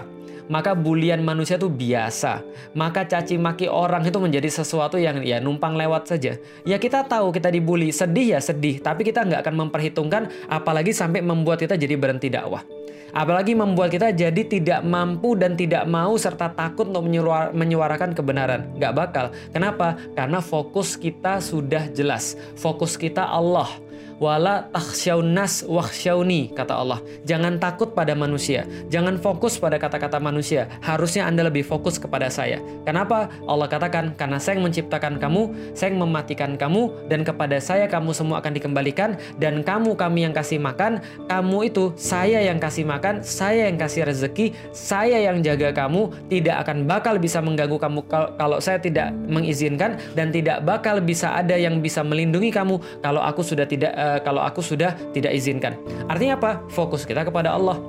maka 0.49 0.77
bulian 0.77 1.25
manusia 1.25 1.57
itu 1.57 1.73
biasa. 1.73 2.45
Maka 2.77 3.09
caci 3.09 3.41
maki 3.41 3.71
orang 3.71 4.05
itu 4.05 4.19
menjadi 4.21 4.51
sesuatu 4.51 5.01
yang 5.01 5.25
ya 5.25 5.41
numpang 5.41 5.77
lewat 5.79 6.11
saja. 6.11 6.37
Ya 6.69 6.77
kita 6.77 7.07
tahu 7.07 7.33
kita 7.33 7.49
dibully, 7.49 7.95
sedih 7.95 8.37
ya 8.37 8.41
sedih, 8.41 8.81
tapi 8.83 9.07
kita 9.07 9.25
nggak 9.25 9.41
akan 9.45 9.55
memperhitungkan 9.69 10.29
apalagi 10.51 10.93
sampai 10.93 11.25
membuat 11.25 11.65
kita 11.65 11.81
jadi 11.81 11.97
berhenti 11.97 12.29
dakwah. 12.29 12.61
Apalagi 13.15 13.55
membuat 13.55 13.95
kita 13.95 14.11
jadi 14.11 14.43
tidak 14.43 14.83
mampu 14.83 15.39
dan 15.39 15.55
tidak 15.55 15.87
mau 15.87 16.19
serta 16.19 16.51
takut 16.51 16.91
untuk 16.91 17.07
menyuarakan 17.55 18.11
kebenaran. 18.11 18.75
Gak 18.83 18.95
bakal. 18.99 19.31
Kenapa? 19.55 19.95
Karena 20.19 20.43
fokus 20.43 20.99
kita 20.99 21.39
sudah 21.39 21.87
jelas. 21.95 22.35
Fokus 22.59 22.99
kita 22.99 23.23
Allah. 23.23 23.71
Wala 24.23 24.67
takhsyaunas 24.71 25.67
wakhsyauni 25.67 26.55
kata 26.55 26.75
Allah. 26.75 27.01
Jangan 27.27 27.59
takut 27.59 27.93
pada 27.93 28.13
manusia, 28.15 28.67
jangan 28.91 29.19
fokus 29.19 29.59
pada 29.59 29.79
kata-kata 29.81 30.19
manusia. 30.23 30.71
Harusnya 30.83 31.27
Anda 31.27 31.47
lebih 31.49 31.67
fokus 31.67 31.99
kepada 31.99 32.31
saya. 32.31 32.61
Kenapa? 32.87 33.31
Allah 33.49 33.67
katakan 33.71 34.15
karena 34.15 34.39
saya 34.39 34.59
yang 34.61 34.71
menciptakan 34.71 35.19
kamu, 35.19 35.75
saya 35.75 35.95
yang 35.95 36.03
mematikan 36.05 36.55
kamu 36.55 37.11
dan 37.11 37.27
kepada 37.27 37.59
saya 37.59 37.87
kamu 37.91 38.15
semua 38.15 38.41
akan 38.43 38.53
dikembalikan 38.55 39.17
dan 39.39 39.63
kamu 39.63 39.97
kami 39.97 40.27
yang 40.27 40.35
kasih 40.35 40.59
makan, 40.61 41.01
kamu 41.27 41.71
itu 41.71 41.93
saya 41.97 42.43
yang 42.43 42.59
kasih 42.61 42.85
makan, 42.87 43.21
saya 43.25 43.69
yang 43.69 43.79
kasih 43.79 44.07
rezeki, 44.07 44.53
saya 44.71 45.21
yang 45.21 45.41
jaga 45.41 45.73
kamu, 45.75 46.13
tidak 46.31 46.67
akan 46.67 46.87
bakal 46.87 47.17
bisa 47.19 47.41
mengganggu 47.41 47.77
kamu 47.79 48.01
kalau 48.11 48.59
saya 48.59 48.79
tidak 48.79 49.13
mengizinkan 49.27 49.97
dan 50.13 50.31
tidak 50.31 50.63
bakal 50.63 51.01
bisa 51.01 51.35
ada 51.35 51.57
yang 51.57 51.81
bisa 51.81 52.01
melindungi 52.05 52.51
kamu 52.53 52.81
kalau 53.01 53.21
aku 53.21 53.41
sudah 53.41 53.65
tidak 53.65 53.93
uh, 54.05 54.19
kalau 54.21 54.45
aku 54.45 54.61
sudah 54.61 54.93
tidak 55.17 55.33
izinkan. 55.33 55.81
Artinya 56.05 56.37
apa? 56.37 56.51
Fokus 56.69 57.09
kita 57.09 57.25
kepada 57.25 57.57
Allah. 57.57 57.81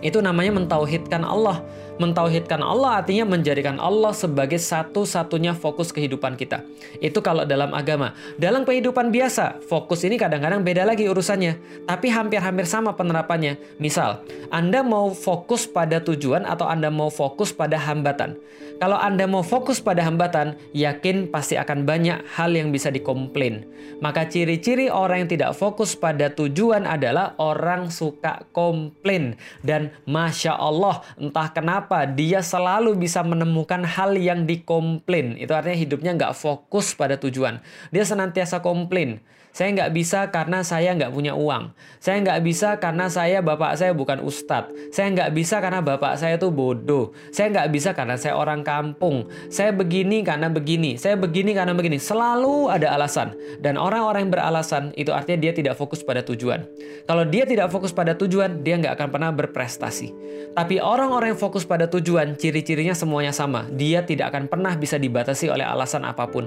Itu 0.00 0.24
namanya 0.24 0.56
mentauhidkan 0.56 1.20
Allah. 1.20 1.60
Mentauhidkan 2.00 2.64
Allah 2.64 3.04
artinya 3.04 3.28
menjadikan 3.28 3.76
Allah 3.76 4.16
sebagai 4.16 4.56
satu-satunya 4.56 5.52
fokus 5.52 5.92
kehidupan 5.92 6.32
kita. 6.40 6.64
Itu 6.96 7.20
kalau 7.20 7.44
dalam 7.44 7.76
agama. 7.76 8.16
Dalam 8.40 8.64
kehidupan 8.64 9.12
biasa, 9.12 9.60
fokus 9.68 10.00
ini 10.08 10.16
kadang-kadang 10.16 10.64
beda 10.64 10.88
lagi 10.88 11.04
urusannya. 11.04 11.84
Tapi 11.84 12.08
hampir-hampir 12.08 12.64
sama 12.64 12.96
penerapannya. 12.96 13.60
Misal, 13.76 14.24
Anda 14.48 14.80
mau 14.80 15.12
fokus 15.12 15.68
pada 15.68 16.00
tujuan 16.00 16.48
atau 16.48 16.64
Anda 16.72 16.88
mau 16.88 17.12
fokus 17.12 17.52
pada 17.52 17.76
hambatan. 17.76 18.40
Kalau 18.80 18.96
Anda 18.96 19.28
mau 19.28 19.44
fokus 19.44 19.76
pada 19.76 20.00
hambatan, 20.00 20.56
yakin 20.72 21.28
pasti 21.28 21.60
akan 21.60 21.84
banyak 21.84 22.24
hal 22.32 22.56
yang 22.56 22.72
bisa 22.72 22.88
dikomplain. 22.88 23.68
Maka 24.00 24.24
ciri-ciri 24.24 24.88
orang 24.88 25.28
yang 25.28 25.30
tidak 25.36 25.52
fokus 25.52 25.92
pada 25.92 26.32
tujuan 26.32 26.88
adalah 26.88 27.36
orang 27.36 27.92
suka 27.92 28.48
komplain. 28.56 29.36
Dan 29.60 29.92
Masya 30.08 30.56
Allah, 30.56 31.04
entah 31.20 31.52
kenapa 31.52 31.89
dia 32.06 32.38
selalu 32.38 32.94
bisa 32.94 33.26
menemukan 33.26 33.82
hal 33.82 34.14
yang 34.14 34.46
dikomplain. 34.46 35.34
Itu 35.34 35.50
artinya 35.50 35.74
hidupnya 35.74 36.12
nggak 36.14 36.38
fokus 36.38 36.94
pada 36.94 37.18
tujuan. 37.18 37.58
Dia 37.90 38.06
senantiasa 38.06 38.62
komplain. 38.62 39.18
Saya 39.50 39.74
nggak 39.74 39.90
bisa 39.92 40.30
karena 40.30 40.62
saya 40.62 40.94
nggak 40.94 41.10
punya 41.10 41.34
uang. 41.34 41.74
Saya 41.98 42.22
nggak 42.22 42.40
bisa 42.46 42.78
karena 42.78 43.10
saya 43.10 43.42
bapak 43.42 43.74
saya 43.74 43.92
bukan 43.92 44.22
ustadz. 44.22 44.70
Saya 44.94 45.10
nggak 45.10 45.30
bisa 45.34 45.58
karena 45.58 45.82
bapak 45.82 46.16
saya 46.16 46.38
tuh 46.38 46.54
bodoh. 46.54 47.10
Saya 47.34 47.50
nggak 47.50 47.68
bisa 47.74 47.90
karena 47.92 48.14
saya 48.14 48.38
orang 48.38 48.62
kampung. 48.62 49.26
Saya 49.50 49.74
begini 49.74 50.22
karena 50.22 50.46
begini. 50.46 50.94
Saya 50.94 51.18
begini 51.18 51.50
karena 51.52 51.74
begini. 51.74 51.98
Selalu 51.98 52.70
ada 52.70 52.94
alasan. 52.94 53.34
Dan 53.58 53.74
orang-orang 53.74 54.30
yang 54.30 54.32
beralasan 54.32 54.94
itu 54.94 55.10
artinya 55.10 55.50
dia 55.50 55.52
tidak 55.52 55.74
fokus 55.74 56.00
pada 56.06 56.22
tujuan. 56.22 56.64
Kalau 57.10 57.26
dia 57.26 57.42
tidak 57.42 57.74
fokus 57.74 57.90
pada 57.90 58.14
tujuan, 58.14 58.62
dia 58.62 58.78
nggak 58.78 58.94
akan 58.94 59.08
pernah 59.10 59.30
berprestasi. 59.34 60.14
Tapi 60.54 60.78
orang-orang 60.78 61.34
yang 61.34 61.40
fokus 61.40 61.66
pada 61.66 61.90
tujuan, 61.90 62.38
ciri-cirinya 62.38 62.94
semuanya 62.94 63.34
sama. 63.34 63.66
Dia 63.74 64.06
tidak 64.06 64.30
akan 64.30 64.46
pernah 64.46 64.78
bisa 64.78 64.94
dibatasi 64.94 65.50
oleh 65.50 65.66
alasan 65.66 66.06
apa 66.06 66.30
pun. 66.30 66.46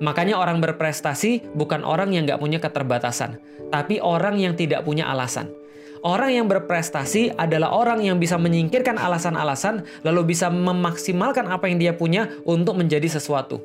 Makanya 0.00 0.40
orang 0.40 0.64
berprestasi 0.64 1.52
bukan 1.52 1.84
orang 1.84 2.16
yang 2.16 2.24
nggak 2.24 2.40
punya 2.40 2.56
keterbatasan, 2.56 3.36
tapi 3.68 4.00
orang 4.00 4.40
yang 4.40 4.56
tidak 4.56 4.82
punya 4.82 5.04
alasan. 5.12 5.52
Orang 6.00 6.32
yang 6.32 6.48
berprestasi 6.48 7.36
adalah 7.36 7.76
orang 7.76 8.00
yang 8.00 8.16
bisa 8.16 8.40
menyingkirkan 8.40 8.96
alasan-alasan, 8.96 9.84
lalu 10.00 10.32
bisa 10.32 10.48
memaksimalkan 10.48 11.44
apa 11.52 11.68
yang 11.68 11.76
dia 11.76 11.92
punya 11.92 12.32
untuk 12.48 12.80
menjadi 12.80 13.20
sesuatu. 13.20 13.60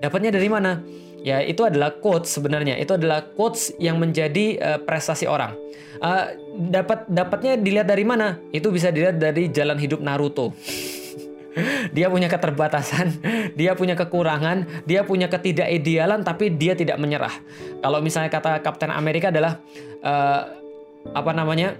Dapatnya 0.00 0.32
dari 0.32 0.48
mana? 0.48 0.80
Ya, 1.20 1.44
itu 1.44 1.60
adalah 1.62 2.00
quotes 2.00 2.32
sebenarnya. 2.32 2.80
Itu 2.80 2.96
adalah 2.96 3.28
quotes 3.36 3.76
yang 3.76 4.00
menjadi 4.00 4.58
uh, 4.58 4.78
prestasi 4.80 5.28
orang. 5.28 5.52
Uh, 6.00 6.34
dapat 6.72 7.04
dapatnya 7.06 7.60
dilihat 7.60 7.86
dari 7.86 8.02
mana? 8.02 8.40
Itu 8.50 8.72
bisa 8.72 8.88
dilihat 8.88 9.20
dari 9.20 9.52
jalan 9.52 9.76
hidup 9.76 10.00
Naruto. 10.00 10.56
Dia 11.92 12.08
punya 12.08 12.28
keterbatasan, 12.32 13.20
dia 13.58 13.76
punya 13.76 13.94
kekurangan, 13.98 14.84
dia 14.88 15.04
punya 15.04 15.28
ketidakidealan, 15.28 16.24
tapi 16.24 16.52
dia 16.52 16.72
tidak 16.72 16.96
menyerah. 16.96 17.32
Kalau 17.80 17.98
misalnya 18.00 18.32
kata 18.32 18.60
Kapten 18.64 18.92
Amerika 18.92 19.28
adalah 19.28 19.60
uh, 20.00 20.40
apa 21.12 21.32
namanya, 21.36 21.76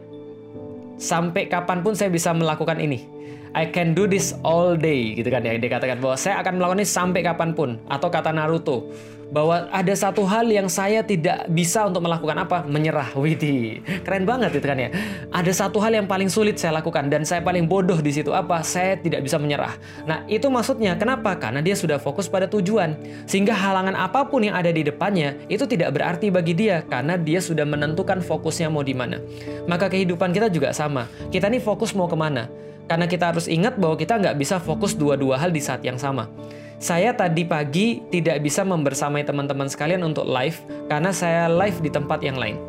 sampai 1.01 1.49
kapan 1.49 1.81
pun 1.81 1.97
saya 1.97 2.13
bisa 2.13 2.31
melakukan 2.37 2.79
ini. 2.79 3.05
I 3.53 3.69
can 3.69 3.93
do 3.93 4.09
this 4.09 4.33
all 4.41 4.77
day, 4.81 5.13
gitu 5.13 5.29
kan 5.29 5.45
ya. 5.45 5.57
Dia 5.61 5.71
katakan 5.77 6.01
bahwa 6.01 6.17
saya 6.17 6.41
akan 6.41 6.57
melakukan 6.57 6.79
ini 6.81 6.89
sampai 6.89 7.21
kapan 7.21 7.53
pun. 7.53 7.77
Atau 7.85 8.09
kata 8.09 8.33
Naruto, 8.33 8.89
bahwa 9.33 9.65
ada 9.73 9.95
satu 9.97 10.29
hal 10.29 10.45
yang 10.53 10.69
saya 10.69 11.01
tidak 11.01 11.49
bisa 11.49 11.89
untuk 11.89 12.05
melakukan 12.05 12.37
apa? 12.37 12.69
Menyerah. 12.69 13.17
Widih, 13.23 13.81
keren 14.05 14.29
banget 14.29 14.61
itu 14.61 14.67
kan 14.69 14.77
ya. 14.77 14.93
Ada 15.33 15.53
satu 15.67 15.81
hal 15.81 15.97
yang 15.97 16.05
paling 16.05 16.29
sulit 16.29 16.61
saya 16.61 16.77
lakukan 16.77 17.09
dan 17.09 17.25
saya 17.25 17.41
paling 17.41 17.65
bodoh 17.65 17.97
di 18.01 18.13
situ 18.13 18.33
apa? 18.37 18.61
Saya 18.61 19.01
tidak 19.01 19.25
bisa 19.25 19.41
menyerah. 19.41 19.73
Nah, 20.05 20.29
itu 20.29 20.53
maksudnya 20.53 20.97
kenapa? 21.01 21.33
Karena 21.41 21.65
dia 21.65 21.73
sudah 21.73 21.97
fokus 21.97 22.29
pada 22.29 22.45
tujuan. 22.49 22.97
Sehingga 23.25 23.57
halangan 23.57 23.97
apa 23.97 24.29
pun 24.29 24.45
yang 24.45 24.53
ada 24.53 24.69
di 24.69 24.85
depannya 24.85 25.37
itu 25.49 25.65
tidak 25.65 25.97
berarti 25.97 26.29
bagi 26.29 26.53
dia 26.53 26.85
karena 26.85 27.17
dia 27.17 27.41
sudah 27.41 27.65
menentukan 27.65 28.21
fokusnya 28.21 28.69
mau 28.69 28.85
di 28.85 28.93
mana. 28.93 29.17
Maka 29.65 29.89
kehidupan 29.89 30.37
kita 30.37 30.53
juga 30.53 30.77
sama. 30.77 31.09
Kita 31.33 31.49
nih 31.49 31.65
fokus 31.65 31.97
mau 31.97 32.05
ke 32.05 32.17
mana? 32.17 32.53
Karena 32.93 33.09
kita 33.09 33.33
harus 33.33 33.49
ingat 33.49 33.81
bahwa 33.81 33.97
kita 33.97 34.21
nggak 34.21 34.37
bisa 34.37 34.61
fokus 34.61 34.93
dua-dua 34.93 35.41
hal 35.41 35.49
di 35.49 35.65
saat 35.65 35.81
yang 35.81 35.97
sama. 35.97 36.29
Saya 36.77 37.17
tadi 37.17 37.41
pagi 37.41 38.05
tidak 38.13 38.45
bisa 38.45 38.69
membersamai 38.69 39.25
teman-teman 39.25 39.65
sekalian 39.65 40.05
untuk 40.05 40.29
live 40.29 40.61
karena 40.93 41.09
saya 41.09 41.49
live 41.49 41.81
di 41.81 41.89
tempat 41.89 42.21
yang 42.21 42.37
lain. 42.37 42.61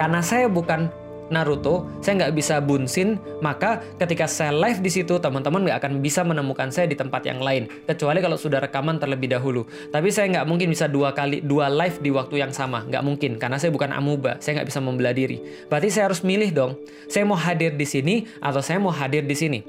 Karena 0.00 0.24
saya 0.24 0.48
bukan 0.48 0.88
Naruto, 1.32 1.88
saya 2.04 2.20
nggak 2.20 2.34
bisa 2.36 2.60
bunsin, 2.60 3.16
maka 3.40 3.80
ketika 3.96 4.28
saya 4.28 4.52
live 4.52 4.84
di 4.84 4.92
situ, 4.92 5.16
teman-teman 5.16 5.64
nggak 5.64 5.78
akan 5.80 5.92
bisa 6.04 6.20
menemukan 6.20 6.68
saya 6.68 6.84
di 6.84 6.92
tempat 6.92 7.24
yang 7.24 7.40
lain, 7.40 7.64
kecuali 7.88 8.20
kalau 8.20 8.36
sudah 8.36 8.60
rekaman 8.60 9.00
terlebih 9.00 9.32
dahulu. 9.32 9.64
Tapi 9.88 10.12
saya 10.12 10.28
nggak 10.28 10.46
mungkin 10.46 10.68
bisa 10.68 10.84
dua 10.84 11.16
kali 11.16 11.40
dua 11.40 11.72
live 11.72 11.96
di 12.04 12.12
waktu 12.12 12.44
yang 12.44 12.52
sama, 12.52 12.84
nggak 12.84 13.00
mungkin, 13.00 13.40
karena 13.40 13.56
saya 13.56 13.72
bukan 13.72 13.96
amuba, 13.96 14.36
saya 14.44 14.60
nggak 14.60 14.68
bisa 14.68 14.80
membelah 14.84 15.16
diri. 15.16 15.40
Berarti 15.72 15.88
saya 15.88 16.12
harus 16.12 16.20
milih 16.20 16.50
dong, 16.52 16.72
saya 17.08 17.24
mau 17.24 17.40
hadir 17.40 17.72
di 17.72 17.86
sini 17.88 18.28
atau 18.44 18.60
saya 18.60 18.76
mau 18.76 18.92
hadir 18.92 19.24
di 19.24 19.36
sini. 19.36 19.60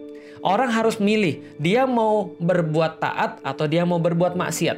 Orang 0.46 0.70
harus 0.70 1.02
milih, 1.02 1.42
dia 1.58 1.90
mau 1.90 2.36
berbuat 2.38 3.02
taat 3.02 3.40
atau 3.42 3.66
dia 3.66 3.82
mau 3.82 3.98
berbuat 3.98 4.38
maksiat. 4.38 4.78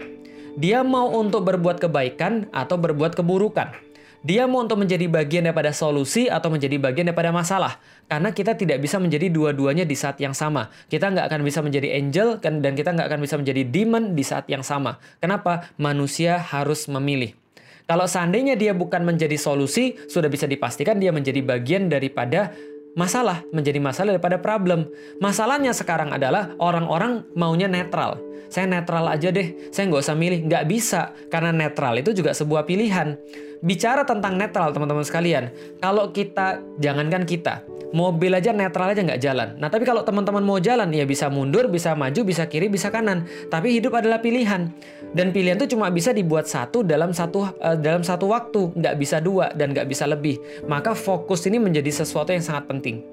Dia 0.58 0.82
mau 0.82 1.14
untuk 1.14 1.46
berbuat 1.46 1.78
kebaikan 1.78 2.50
atau 2.50 2.82
berbuat 2.82 3.14
keburukan. 3.14 3.87
Dia 4.28 4.44
mau 4.44 4.60
untuk 4.60 4.84
menjadi 4.84 5.08
bagian 5.08 5.48
daripada 5.48 5.72
solusi 5.72 6.28
atau 6.28 6.52
menjadi 6.52 6.76
bagian 6.76 7.08
daripada 7.08 7.32
masalah. 7.32 7.80
Karena 8.12 8.36
kita 8.36 8.60
tidak 8.60 8.84
bisa 8.84 9.00
menjadi 9.00 9.32
dua-duanya 9.32 9.88
di 9.88 9.96
saat 9.96 10.20
yang 10.20 10.36
sama. 10.36 10.68
Kita 10.92 11.08
nggak 11.08 11.32
akan 11.32 11.48
bisa 11.48 11.64
menjadi 11.64 11.96
angel 11.96 12.44
kan, 12.44 12.60
dan 12.60 12.76
kita 12.76 12.92
nggak 12.92 13.08
akan 13.08 13.24
bisa 13.24 13.40
menjadi 13.40 13.64
demon 13.64 14.20
di 14.20 14.28
saat 14.28 14.44
yang 14.52 14.68
sama. 14.68 15.00
Kenapa? 15.24 15.72
Manusia 15.80 16.44
harus 16.44 16.92
memilih. 16.92 17.40
Kalau 17.88 18.04
seandainya 18.04 18.60
dia 18.60 18.76
bukan 18.76 19.08
menjadi 19.08 19.40
solusi, 19.40 19.96
sudah 20.12 20.28
bisa 20.28 20.44
dipastikan 20.44 21.00
dia 21.00 21.16
menjadi 21.16 21.40
bagian 21.40 21.88
daripada 21.88 22.52
masalah 23.00 23.48
menjadi 23.56 23.80
masalah 23.80 24.20
daripada 24.20 24.44
problem. 24.44 24.92
Masalahnya 25.24 25.72
sekarang 25.72 26.12
adalah 26.12 26.52
orang-orang 26.60 27.24
maunya 27.32 27.72
netral. 27.72 28.27
Saya 28.48 28.66
netral 28.70 29.06
aja 29.10 29.30
deh, 29.34 29.72
saya 29.74 29.90
nggak 29.92 30.04
usah 30.04 30.16
milih. 30.16 30.40
Nggak 30.48 30.64
bisa, 30.70 31.02
karena 31.28 31.52
netral 31.52 31.98
itu 32.00 32.14
juga 32.14 32.32
sebuah 32.32 32.64
pilihan. 32.64 33.18
Bicara 33.60 34.06
tentang 34.06 34.38
netral, 34.38 34.70
teman-teman 34.72 35.04
sekalian. 35.04 35.50
Kalau 35.82 36.14
kita, 36.14 36.62
jangankan 36.78 37.26
kita, 37.26 37.66
mobil 37.96 38.32
aja 38.36 38.52
netral 38.52 38.92
aja 38.92 39.02
nggak 39.04 39.22
jalan. 39.22 39.50
Nah 39.60 39.72
tapi 39.72 39.88
kalau 39.88 40.04
teman-teman 40.04 40.44
mau 40.44 40.60
jalan 40.60 40.92
ya 40.92 41.08
bisa 41.08 41.32
mundur, 41.32 41.72
bisa 41.72 41.96
maju, 41.96 42.22
bisa 42.28 42.48
kiri, 42.48 42.68
bisa 42.68 42.92
kanan. 42.92 43.28
Tapi 43.48 43.80
hidup 43.80 43.96
adalah 43.96 44.20
pilihan 44.20 44.72
dan 45.16 45.32
pilihan 45.32 45.56
itu 45.56 45.78
cuma 45.78 45.88
bisa 45.94 46.12
dibuat 46.12 46.50
satu 46.50 46.84
dalam 46.84 47.16
satu 47.16 47.48
uh, 47.48 47.78
dalam 47.80 48.04
satu 48.04 48.32
waktu, 48.32 48.76
nggak 48.76 48.96
bisa 49.00 49.18
dua 49.24 49.52
dan 49.56 49.72
nggak 49.72 49.88
bisa 49.88 50.04
lebih. 50.10 50.40
Maka 50.68 50.92
fokus 50.98 51.48
ini 51.48 51.62
menjadi 51.62 52.04
sesuatu 52.04 52.36
yang 52.36 52.44
sangat 52.44 52.68
penting. 52.68 53.04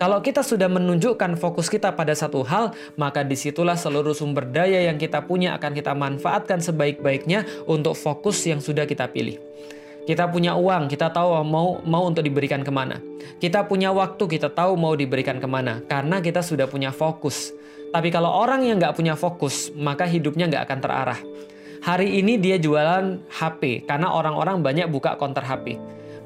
Kalau 0.00 0.24
kita 0.24 0.40
sudah 0.40 0.64
menunjukkan 0.64 1.36
fokus 1.36 1.68
kita 1.68 1.92
pada 1.92 2.16
satu 2.16 2.40
hal, 2.40 2.72
maka 2.96 3.20
di 3.20 3.36
situlah 3.36 3.76
seluruh 3.76 4.16
sumber 4.16 4.48
daya 4.48 4.88
yang 4.88 4.96
kita 4.96 5.20
punya 5.28 5.52
akan 5.60 5.76
kita 5.76 5.92
manfaatkan 5.92 6.56
sebaik-baiknya 6.56 7.44
untuk 7.68 7.92
fokus 7.92 8.40
yang 8.48 8.64
sudah 8.64 8.88
kita 8.88 9.12
pilih. 9.12 9.36
Kita 10.08 10.24
punya 10.32 10.56
uang, 10.56 10.88
kita 10.88 11.12
tahu 11.12 11.44
mau 11.44 11.84
mau 11.84 12.08
untuk 12.08 12.24
diberikan 12.24 12.64
ke 12.64 12.72
mana. 12.72 12.96
Kita 13.44 13.68
punya 13.68 13.92
waktu, 13.92 14.24
kita 14.24 14.48
tahu 14.48 14.72
mau 14.80 14.96
diberikan 14.96 15.36
ke 15.36 15.44
mana. 15.44 15.84
Karena 15.84 16.24
kita 16.24 16.40
sudah 16.40 16.64
punya 16.64 16.96
fokus. 16.96 17.52
Tapi 17.92 18.08
kalau 18.08 18.32
orang 18.32 18.64
yang 18.64 18.80
nggak 18.80 18.96
punya 18.96 19.20
fokus, 19.20 19.68
maka 19.76 20.08
hidupnya 20.08 20.48
nggak 20.48 20.64
akan 20.64 20.78
terarah. 20.80 21.20
Hari 21.84 22.24
ini 22.24 22.40
dia 22.40 22.56
jualan 22.56 23.20
HP, 23.28 23.84
karena 23.84 24.08
orang-orang 24.16 24.64
banyak 24.64 24.88
buka 24.88 25.20
konter 25.20 25.44
HP. 25.44 25.76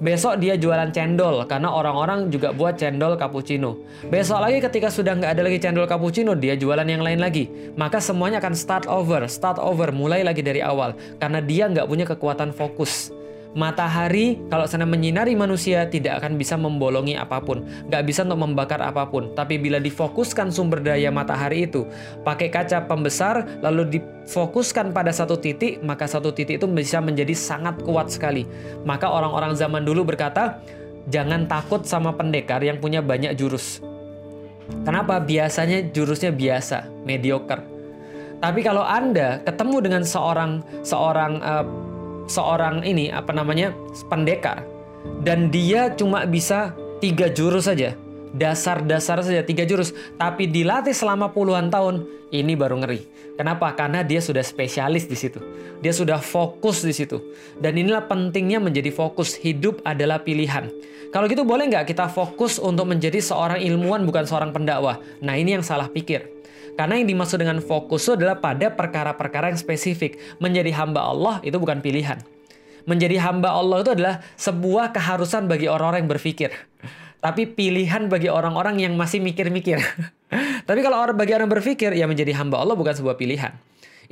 Besok 0.03 0.43
dia 0.43 0.59
jualan 0.59 0.91
cendol 0.91 1.47
karena 1.47 1.71
orang-orang 1.71 2.27
juga 2.27 2.51
buat 2.51 2.75
cendol 2.75 3.15
cappuccino. 3.15 3.79
Besok 4.11 4.43
lagi 4.43 4.59
ketika 4.59 4.91
sudah 4.91 5.15
nggak 5.15 5.39
ada 5.39 5.43
lagi 5.47 5.59
cendol 5.63 5.87
cappuccino, 5.87 6.35
dia 6.35 6.59
jualan 6.59 6.87
yang 6.87 7.03
lain 7.03 7.23
lagi. 7.23 7.47
Maka 7.79 8.03
semuanya 8.03 8.43
akan 8.43 8.55
start 8.59 8.85
over, 8.91 9.23
start 9.31 9.63
over, 9.63 9.95
mulai 9.95 10.27
lagi 10.27 10.43
dari 10.43 10.59
awal. 10.59 10.99
Karena 11.23 11.39
dia 11.39 11.71
nggak 11.71 11.87
punya 11.87 12.07
kekuatan 12.11 12.51
fokus. 12.51 13.15
Matahari 13.55 14.43
kalau 14.51 14.67
sana 14.67 14.83
menyinari 14.83 15.39
manusia 15.39 15.87
tidak 15.87 16.19
akan 16.19 16.35
bisa 16.35 16.59
membolongi 16.59 17.15
apa 17.15 17.39
pun, 17.39 17.63
nggak 17.87 18.03
bisa 18.03 18.27
untuk 18.27 18.43
membakar 18.43 18.83
apa 18.83 19.07
pun. 19.07 19.31
Tapi 19.31 19.63
bila 19.63 19.79
difokuskan 19.79 20.51
sumber 20.51 20.83
daya 20.83 21.15
matahari 21.15 21.71
itu 21.71 21.87
pakai 22.27 22.51
kaca 22.51 22.91
pembesar, 22.91 23.47
lalu 23.63 24.03
difokuskan 24.03 24.91
pada 24.91 25.15
satu 25.15 25.39
titik, 25.39 25.79
maka 25.87 26.11
satu 26.11 26.35
titik 26.35 26.59
itu 26.59 26.67
bisa 26.67 26.99
menjadi 26.99 27.31
sangat 27.31 27.79
kuat 27.87 28.11
sekali. 28.11 28.43
Maka 28.83 29.07
orang-orang 29.07 29.55
zaman 29.55 29.87
dulu 29.87 30.03
berkata, 30.03 30.59
jangan 31.15 31.47
takut 31.47 31.87
sama 31.87 32.11
pendekar 32.11 32.59
yang 32.59 32.83
punya 32.83 32.99
banyak 32.99 33.39
jurus. 33.39 33.79
Kenapa? 34.83 35.23
Biasanya 35.23 35.95
jurusnya 35.95 36.35
biasa, 36.35 36.91
mediocre. 37.07 37.63
Tapi 38.43 38.61
kalau 38.67 38.83
Anda 38.83 39.41
ketemu 39.47 39.77
dengan 39.79 40.03
seorang 40.03 40.61
seorang 40.85 41.33
uh, 41.41 41.65
seorang 42.27 42.85
ini 42.85 43.13
apa 43.13 43.33
namanya 43.33 43.73
pendekar. 44.09 44.65
Dan 45.21 45.53
dia 45.53 45.93
cuma 45.93 46.25
bisa 46.25 46.73
tiga 47.01 47.29
jurus 47.29 47.69
saja. 47.69 47.93
Dasar-dasar 48.35 49.23
saja 49.23 49.45
tiga 49.47 49.63
jurus. 49.69 49.93
Tapi 50.17 50.49
dilatih 50.49 50.97
selama 50.97 51.31
puluhan 51.31 51.69
tahun 51.71 52.09
ini 52.33 52.57
baru 52.59 52.83
ngeri. 52.83 53.07
Kenapa? 53.35 53.75
Karena 53.75 54.03
dia 54.07 54.23
sudah 54.23 54.43
spesialis 54.43 55.07
di 55.07 55.15
situ. 55.19 55.43
Dia 55.83 55.91
sudah 55.91 56.19
fokus 56.23 56.83
di 56.83 56.95
situ. 56.95 57.21
Dan 57.59 57.79
inilah 57.79 58.07
pentingnya 58.07 58.59
menjadi 58.63 58.91
fokus. 58.95 59.39
Hidup 59.39 59.83
adalah 59.87 60.23
pilihan. 60.23 60.71
Kalau 61.15 61.31
gitu 61.31 61.47
boleh 61.47 61.71
nggak 61.71 61.95
kita 61.95 62.11
fokus 62.11 62.59
untuk 62.59 62.91
menjadi 62.91 63.23
seorang 63.23 63.63
ilmuwan 63.63 64.03
bukan 64.03 64.27
seorang 64.27 64.51
pendakwah? 64.51 64.99
Nah 65.23 65.39
ini 65.39 65.55
yang 65.55 65.63
salah 65.63 65.87
pikir 65.87 66.34
karena 66.75 66.99
yang 66.99 67.07
dimaksud 67.07 67.39
dengan 67.39 67.63
fokus 67.63 68.07
itu 68.07 68.19
adalah 68.19 68.43
pada 68.43 68.75
perkara-perkara 68.75 69.55
yang 69.55 69.59
spesifik. 69.59 70.19
Menjadi 70.43 70.75
hamba 70.75 71.07
Allah 71.07 71.39
itu 71.47 71.55
bukan 71.59 71.79
pilihan. 71.79 72.19
Menjadi 72.85 73.17
hamba 73.23 73.55
Allah 73.55 73.81
itu 73.81 73.91
adalah 73.95 74.15
sebuah 74.37 74.93
keharusan 74.93 75.49
bagi 75.49 75.71
orang-orang 75.71 76.05
yang 76.05 76.13
berpikir. 76.13 76.51
Tapi 77.25 77.49
pilihan 77.49 78.13
bagi 78.13 78.29
orang-orang 78.29 78.85
yang 78.85 78.93
masih 79.01 79.25
mikir-mikir. 79.25 79.81
Tapi 80.69 80.81
kalau 80.85 81.01
orang 81.01 81.17
bagi 81.17 81.33
orang 81.33 81.49
berpikir, 81.49 81.97
ya 81.97 82.05
menjadi 82.05 82.37
hamba 82.37 82.61
Allah 82.61 82.77
bukan 82.77 82.93
sebuah 82.93 83.17
pilihan. 83.17 83.57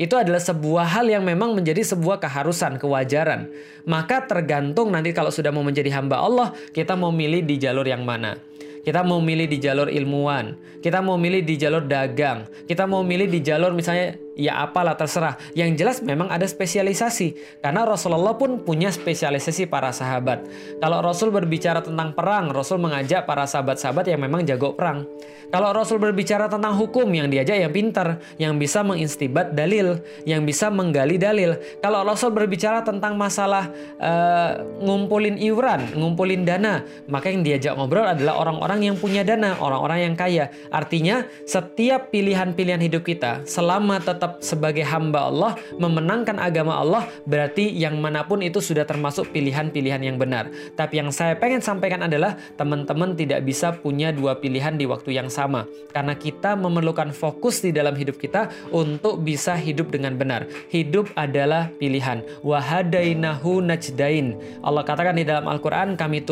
Itu 0.01 0.17
adalah 0.17 0.41
sebuah 0.41 0.89
hal 0.97 1.13
yang 1.13 1.21
memang 1.21 1.53
menjadi 1.53 1.85
sebuah 1.85 2.17
keharusan, 2.25 2.81
kewajaran. 2.81 3.53
Maka 3.85 4.25
tergantung 4.25 4.89
nanti 4.89 5.13
kalau 5.13 5.29
sudah 5.29 5.53
mau 5.53 5.61
menjadi 5.61 5.93
hamba 5.93 6.25
Allah, 6.25 6.49
kita 6.73 6.97
mau 6.97 7.13
milih 7.13 7.45
di 7.45 7.61
jalur 7.61 7.85
yang 7.85 8.01
mana. 8.01 8.41
Kita 8.83 9.07
mau 9.07 9.23
milih 9.23 9.47
di 9.47 9.63
jalur 9.63 9.87
ilmuwan, 9.87 10.59
kita 10.83 10.99
mau 10.99 11.15
milih 11.15 11.47
di 11.47 11.55
jalur 11.55 11.87
dagang, 11.87 12.51
kita 12.67 12.83
mau 12.83 13.07
milih 13.07 13.31
di 13.31 13.39
jalur 13.39 13.71
misalnya 13.71 14.19
ya 14.39 14.65
apalah 14.65 14.97
terserah. 14.97 15.37
Yang 15.53 15.71
jelas 15.81 15.97
memang 16.05 16.29
ada 16.29 16.45
spesialisasi 16.45 17.61
karena 17.61 17.85
Rasulullah 17.85 18.37
pun 18.37 18.61
punya 18.63 18.93
spesialisasi 18.93 19.69
para 19.69 19.91
sahabat. 19.91 20.45
Kalau 20.81 20.99
Rasul 21.01 21.33
berbicara 21.35 21.81
tentang 21.81 22.13
perang, 22.13 22.53
Rasul 22.53 22.81
mengajak 22.81 23.25
para 23.25 23.45
sahabat-sahabat 23.49 24.09
yang 24.09 24.21
memang 24.21 24.45
jago 24.47 24.73
perang. 24.77 25.05
Kalau 25.53 25.69
Rasul 25.77 26.01
berbicara 26.01 26.49
tentang 26.49 26.73
hukum, 26.81 27.05
yang 27.13 27.29
diajak 27.29 27.61
yang 27.61 27.69
pintar, 27.69 28.25
yang 28.41 28.57
bisa 28.57 28.81
menginstibat 28.81 29.53
dalil, 29.53 30.01
yang 30.25 30.49
bisa 30.49 30.73
menggali 30.73 31.21
dalil. 31.21 31.61
Kalau 31.85 32.01
Rasul 32.09 32.33
berbicara 32.33 32.81
tentang 32.81 33.21
masalah 33.21 33.69
uh, 34.01 34.65
ngumpulin 34.81 35.37
iuran, 35.37 35.93
ngumpulin 35.93 36.49
dana, 36.49 36.81
maka 37.05 37.29
yang 37.29 37.45
diajak 37.45 37.77
ngobrol 37.77 38.09
adalah 38.09 38.41
orang-orang 38.41 38.81
yang 38.89 38.97
punya 38.97 39.29
dana, 39.29 39.61
orang-orang 39.61 40.09
yang 40.09 40.15
kaya. 40.17 40.49
Artinya, 40.73 41.29
setiap 41.45 42.09
pilihan-pilihan 42.09 42.81
hidup 42.81 43.05
kita 43.05 43.45
selama 43.45 44.01
tetap 44.01 44.22
sebagai 44.41 44.83
hamba 44.87 45.29
Allah, 45.29 45.53
memenangkan 45.79 46.39
agama 46.39 46.79
Allah, 46.79 47.07
berarti 47.29 47.71
yang 47.71 47.99
mana 47.99 48.25
pun 48.27 48.43
itu 48.43 48.59
sudah 48.59 48.87
termasuk 48.87 49.31
pilihan-pilihan 49.31 50.03
yang 50.03 50.17
benar. 50.19 50.51
Tapi 50.75 51.03
yang 51.03 51.11
saya 51.15 51.37
pengen 51.39 51.61
sampaikan 51.61 52.07
adalah 52.07 52.39
teman-teman 52.57 53.15
tidak 53.15 53.45
bisa 53.45 53.75
punya 53.75 54.11
dua 54.11 54.39
pilihan 54.39 54.75
di 54.79 54.89
waktu 54.89 55.17
yang 55.19 55.29
sama 55.29 55.67
karena 55.93 56.17
kita 56.17 56.57
memerlukan 56.57 57.13
fokus 57.13 57.61
di 57.61 57.71
dalam 57.71 57.93
hidup 57.95 58.17
kita 58.17 58.49
untuk 58.73 59.21
bisa 59.21 59.55
hidup 59.55 59.93
dengan 59.93 60.17
benar. 60.17 60.49
Hidup 60.73 61.13
adalah 61.15 61.69
pilihan. 61.77 62.25
Wahadainahu 62.43 63.61
najdain. 63.63 64.39
Allah 64.65 64.83
katakan 64.83 65.19
di 65.19 65.25
dalam 65.29 65.47
Al-Qur'an 65.47 65.95
kami 65.95 66.25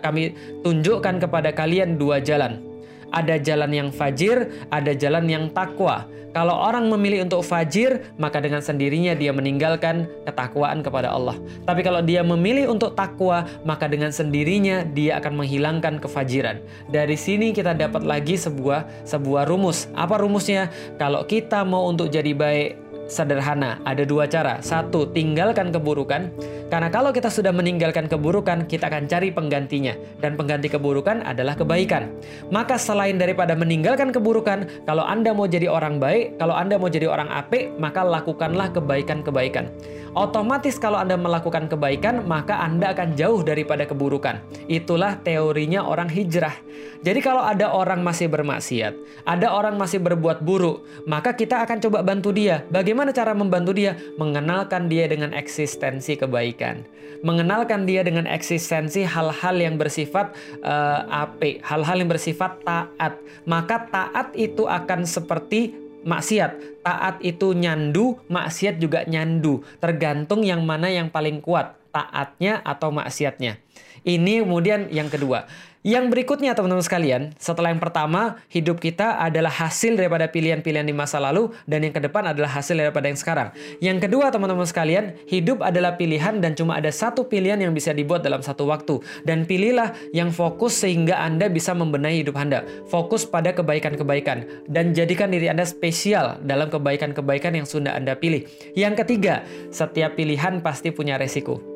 kami 0.00 0.22
tunjukkan 0.62 1.22
kepada 1.26 1.50
kalian 1.50 1.98
dua 1.98 2.22
jalan. 2.22 2.69
Ada 3.10 3.38
jalan 3.42 3.70
yang 3.74 3.88
fajir, 3.90 4.50
ada 4.70 4.94
jalan 4.94 5.26
yang 5.26 5.44
takwa. 5.50 6.06
Kalau 6.30 6.54
orang 6.54 6.86
memilih 6.86 7.26
untuk 7.26 7.42
fajir, 7.42 8.06
maka 8.14 8.38
dengan 8.38 8.62
sendirinya 8.62 9.18
dia 9.18 9.34
meninggalkan 9.34 10.06
ketakwaan 10.22 10.78
kepada 10.78 11.10
Allah. 11.10 11.34
Tapi 11.66 11.82
kalau 11.82 11.98
dia 12.06 12.22
memilih 12.22 12.70
untuk 12.70 12.94
takwa, 12.94 13.42
maka 13.66 13.90
dengan 13.90 14.14
sendirinya 14.14 14.86
dia 14.86 15.18
akan 15.18 15.42
menghilangkan 15.42 15.98
kefajiran. 15.98 16.62
Dari 16.86 17.18
sini 17.18 17.50
kita 17.50 17.74
dapat 17.74 18.06
lagi 18.06 18.38
sebuah 18.38 18.86
sebuah 19.02 19.50
rumus. 19.50 19.90
Apa 19.98 20.22
rumusnya? 20.22 20.70
Kalau 21.02 21.26
kita 21.26 21.66
mau 21.66 21.90
untuk 21.90 22.14
jadi 22.14 22.30
baik 22.30 22.89
sederhana. 23.10 23.82
Ada 23.82 24.06
dua 24.06 24.30
cara. 24.30 24.62
Satu, 24.62 25.10
tinggalkan 25.10 25.74
keburukan. 25.74 26.30
Karena 26.70 26.86
kalau 26.86 27.10
kita 27.10 27.26
sudah 27.26 27.50
meninggalkan 27.50 28.06
keburukan, 28.06 28.70
kita 28.70 28.86
akan 28.86 29.10
cari 29.10 29.34
penggantinya. 29.34 29.98
Dan 30.22 30.38
pengganti 30.38 30.70
keburukan 30.70 31.26
adalah 31.26 31.58
kebaikan. 31.58 32.14
Maka 32.54 32.78
selain 32.78 33.18
daripada 33.18 33.58
meninggalkan 33.58 34.14
keburukan, 34.14 34.86
kalau 34.86 35.02
Anda 35.02 35.34
mau 35.34 35.50
jadi 35.50 35.66
orang 35.66 35.98
baik, 35.98 36.38
kalau 36.38 36.54
Anda 36.54 36.78
mau 36.78 36.86
jadi 36.86 37.10
orang 37.10 37.26
apik, 37.26 37.74
maka 37.82 38.06
lakukanlah 38.06 38.70
kebaikan-kebaikan. 38.70 39.66
Otomatis 40.10 40.74
kalau 40.74 40.98
Anda 40.98 41.14
melakukan 41.14 41.70
kebaikan, 41.70 42.26
maka 42.26 42.58
Anda 42.58 42.90
akan 42.90 43.14
jauh 43.14 43.46
daripada 43.46 43.86
keburukan. 43.86 44.42
Itulah 44.66 45.22
teorinya 45.22 45.86
orang 45.86 46.10
hijrah. 46.10 46.54
Jadi 47.00 47.22
kalau 47.22 47.46
ada 47.46 47.70
orang 47.70 48.02
masih 48.02 48.26
bermaksiat, 48.26 48.92
ada 49.22 49.54
orang 49.54 49.78
masih 49.78 50.02
berbuat 50.02 50.42
buruk, 50.42 50.82
maka 51.06 51.32
kita 51.32 51.62
akan 51.62 51.78
coba 51.78 52.02
bantu 52.02 52.34
dia. 52.34 52.66
Bagaimana 52.74 53.14
cara 53.14 53.38
membantu 53.38 53.70
dia? 53.70 53.94
Mengenalkan 54.18 54.90
dia 54.90 55.06
dengan 55.06 55.30
eksistensi 55.30 56.18
kebaikan. 56.18 56.82
Mengenalkan 57.22 57.86
dia 57.86 58.02
dengan 58.02 58.26
eksistensi 58.26 59.06
hal-hal 59.06 59.56
yang 59.62 59.78
bersifat 59.78 60.34
uh, 60.66 61.06
apik, 61.06 61.62
hal-hal 61.62 61.96
yang 62.02 62.10
bersifat 62.10 62.60
taat. 62.66 63.14
Maka 63.46 63.88
taat 63.88 64.34
itu 64.34 64.66
akan 64.66 65.06
seperti 65.06 65.79
maksiat. 66.04 66.82
Taat 66.84 67.20
itu 67.20 67.52
nyandu, 67.52 68.20
maksiat 68.32 68.80
juga 68.80 69.04
nyandu. 69.04 69.60
Tergantung 69.78 70.44
yang 70.44 70.64
mana 70.64 70.88
yang 70.88 71.12
paling 71.12 71.44
kuat, 71.44 71.76
taatnya 71.92 72.60
atau 72.64 72.88
maksiatnya. 72.88 73.60
Ini 74.04 74.44
kemudian 74.44 74.88
yang 74.88 75.12
kedua. 75.12 75.44
Yang 75.80 76.12
berikutnya 76.12 76.52
teman-teman 76.52 76.84
sekalian, 76.84 77.22
setelah 77.40 77.72
yang 77.72 77.80
pertama, 77.80 78.36
hidup 78.52 78.84
kita 78.84 79.16
adalah 79.16 79.48
hasil 79.48 79.96
daripada 79.96 80.28
pilihan-pilihan 80.28 80.84
di 80.84 80.92
masa 80.92 81.16
lalu 81.16 81.56
dan 81.64 81.80
yang 81.80 81.96
ke 81.96 82.04
depan 82.04 82.36
adalah 82.36 82.52
hasil 82.52 82.76
daripada 82.76 83.08
yang 83.08 83.16
sekarang. 83.16 83.48
Yang 83.80 84.04
kedua 84.04 84.28
teman-teman 84.28 84.68
sekalian, 84.68 85.16
hidup 85.24 85.64
adalah 85.64 85.96
pilihan 85.96 86.36
dan 86.36 86.52
cuma 86.52 86.76
ada 86.76 86.92
satu 86.92 87.24
pilihan 87.32 87.56
yang 87.56 87.72
bisa 87.72 87.96
dibuat 87.96 88.20
dalam 88.20 88.44
satu 88.44 88.68
waktu. 88.68 89.00
Dan 89.24 89.48
pilihlah 89.48 89.96
yang 90.12 90.28
fokus 90.28 90.76
sehingga 90.84 91.16
Anda 91.16 91.48
bisa 91.48 91.72
membenahi 91.72 92.28
hidup 92.28 92.36
Anda. 92.36 92.60
Fokus 92.92 93.24
pada 93.24 93.56
kebaikan-kebaikan 93.56 94.68
dan 94.68 94.92
jadikan 94.92 95.32
diri 95.32 95.48
Anda 95.48 95.64
spesial 95.64 96.44
dalam 96.44 96.68
kebaikan-kebaikan 96.68 97.56
yang 97.56 97.64
sudah 97.64 97.96
Anda 97.96 98.20
pilih. 98.20 98.44
Yang 98.76 99.00
ketiga, 99.00 99.48
setiap 99.72 100.12
pilihan 100.12 100.60
pasti 100.60 100.92
punya 100.92 101.16
resiko. 101.16 101.69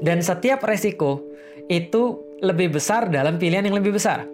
Dan 0.00 0.24
setiap 0.24 0.64
resiko 0.64 1.20
itu 1.68 2.24
lebih 2.40 2.74
besar 2.74 3.12
dalam 3.12 3.36
pilihan 3.36 3.68
yang 3.68 3.76
lebih 3.76 3.94
besar. 4.00 4.24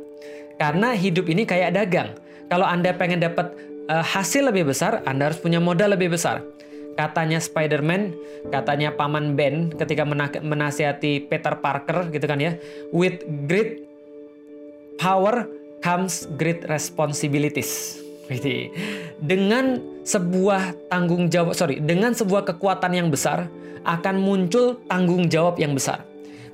Karena 0.56 0.94
hidup 0.94 1.26
ini 1.28 1.44
kayak 1.44 1.74
dagang. 1.74 2.16
Kalau 2.46 2.64
Anda 2.64 2.94
pengen 2.94 3.20
dapat 3.20 3.52
uh, 3.90 4.00
hasil 4.00 4.46
lebih 4.48 4.70
besar, 4.70 5.02
Anda 5.04 5.28
harus 5.28 5.42
punya 5.42 5.58
modal 5.58 5.92
lebih 5.98 6.14
besar. 6.14 6.40
Katanya 6.96 7.42
Spider-Man, 7.42 8.16
katanya 8.48 8.88
Paman 8.94 9.36
Ben 9.36 9.68
ketika 9.74 10.08
menasihati 10.40 11.28
Peter 11.28 11.60
Parker 11.60 12.08
gitu 12.08 12.24
kan 12.24 12.40
ya. 12.40 12.56
With 12.88 13.20
great 13.44 13.84
power 14.96 15.44
comes 15.84 16.24
great 16.40 16.64
responsibilities. 16.72 18.00
Dengan 19.20 19.78
sebuah 20.08 20.88
tanggung 20.88 21.28
jawab, 21.28 21.52
sorry, 21.52 21.84
dengan 21.84 22.16
sebuah 22.16 22.48
kekuatan 22.48 22.96
yang 22.96 23.12
besar 23.12 23.46
akan 23.86 24.18
muncul 24.18 24.82
tanggung 24.90 25.30
jawab 25.30 25.56
yang 25.62 25.72
besar. 25.72 26.02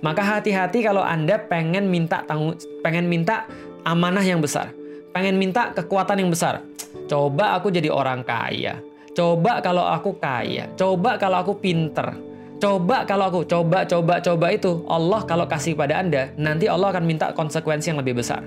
Maka 0.05 0.21
hati-hati 0.21 0.85
kalau 0.85 1.01
Anda 1.01 1.40
pengen 1.40 1.88
minta 1.88 2.21
tanggung 2.27 2.59
pengen 2.85 3.09
minta 3.09 3.49
amanah 3.87 4.23
yang 4.23 4.42
besar, 4.42 4.75
pengen 5.16 5.40
minta 5.40 5.73
kekuatan 5.73 6.21
yang 6.21 6.31
besar. 6.31 6.61
Coba 7.09 7.57
aku 7.57 7.73
jadi 7.73 7.88
orang 7.88 8.21
kaya. 8.27 8.79
Coba 9.12 9.61
kalau 9.64 9.85
aku 9.85 10.16
kaya. 10.16 10.68
Coba 10.77 11.16
kalau 11.16 11.40
aku 11.40 11.57
pinter. 11.57 12.16
Coba 12.62 13.03
kalau 13.03 13.27
aku 13.27 13.40
coba 13.42 13.83
coba 13.83 14.23
coba 14.23 14.47
itu 14.55 14.87
Allah 14.87 15.27
kalau 15.27 15.51
kasih 15.51 15.75
pada 15.75 15.99
Anda, 15.99 16.31
nanti 16.38 16.71
Allah 16.71 16.95
akan 16.95 17.03
minta 17.03 17.35
konsekuensi 17.35 17.90
yang 17.90 17.99
lebih 17.99 18.23
besar. 18.23 18.47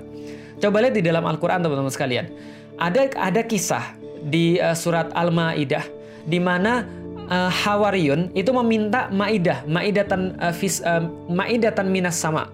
Coba 0.56 0.80
lihat 0.80 0.96
di 0.96 1.04
dalam 1.04 1.20
Al-Qur'an 1.28 1.60
teman-teman 1.60 1.92
sekalian. 1.92 2.32
Ada 2.80 3.12
ada 3.12 3.40
kisah 3.44 3.92
di 4.24 4.56
uh, 4.56 4.72
surat 4.72 5.12
Al-Maidah 5.12 5.84
di 6.24 6.40
mana 6.40 6.88
uh, 7.28 7.50
Hawariyun 7.50 8.32
itu 8.32 8.50
meminta 8.50 9.10
maidah, 9.10 9.62
maidatan 9.66 10.34
uh, 10.38 10.54
uh, 10.54 11.02
maidatan 11.30 11.86
minas 11.90 12.16
sama, 12.18 12.50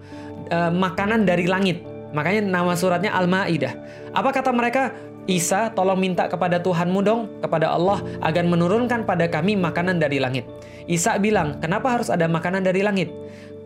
uh, 0.50 0.72
makanan 0.72 1.24
dari 1.28 1.46
langit. 1.48 1.84
Makanya 2.12 2.44
nama 2.44 2.76
suratnya 2.76 3.08
Al-Maidah. 3.16 3.72
Apa 4.12 4.36
kata 4.36 4.52
mereka? 4.52 4.92
Isa, 5.24 5.70
tolong 5.70 5.96
minta 5.96 6.26
kepada 6.26 6.58
Tuhanmu 6.58 7.00
dong, 7.00 7.30
kepada 7.40 7.70
Allah, 7.70 8.02
agar 8.20 8.42
menurunkan 8.42 9.06
pada 9.06 9.30
kami 9.30 9.54
makanan 9.54 10.02
dari 10.02 10.18
langit. 10.18 10.44
Isa 10.90 11.14
bilang, 11.16 11.62
kenapa 11.62 11.94
harus 11.94 12.10
ada 12.10 12.26
makanan 12.26 12.66
dari 12.66 12.82
langit? 12.82 13.08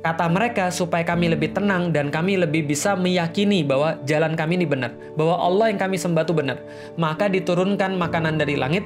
Kata 0.05 0.29
mereka, 0.29 0.69
supaya 0.69 1.03
kami 1.03 1.33
lebih 1.33 1.57
tenang 1.57 1.91
dan 1.91 2.13
kami 2.13 2.37
lebih 2.37 2.69
bisa 2.69 2.93
meyakini 2.95 3.65
bahwa 3.65 3.97
jalan 4.05 4.37
kami 4.37 4.61
ini 4.61 4.69
benar. 4.69 4.93
Bahwa 5.17 5.41
Allah 5.41 5.73
yang 5.73 5.81
kami 5.81 5.97
sembah 5.97 6.29
itu 6.29 6.37
benar. 6.37 6.61
Maka 7.01 7.27
diturunkan 7.27 7.97
makanan 7.97 8.37
dari 8.37 8.55
langit, 8.55 8.85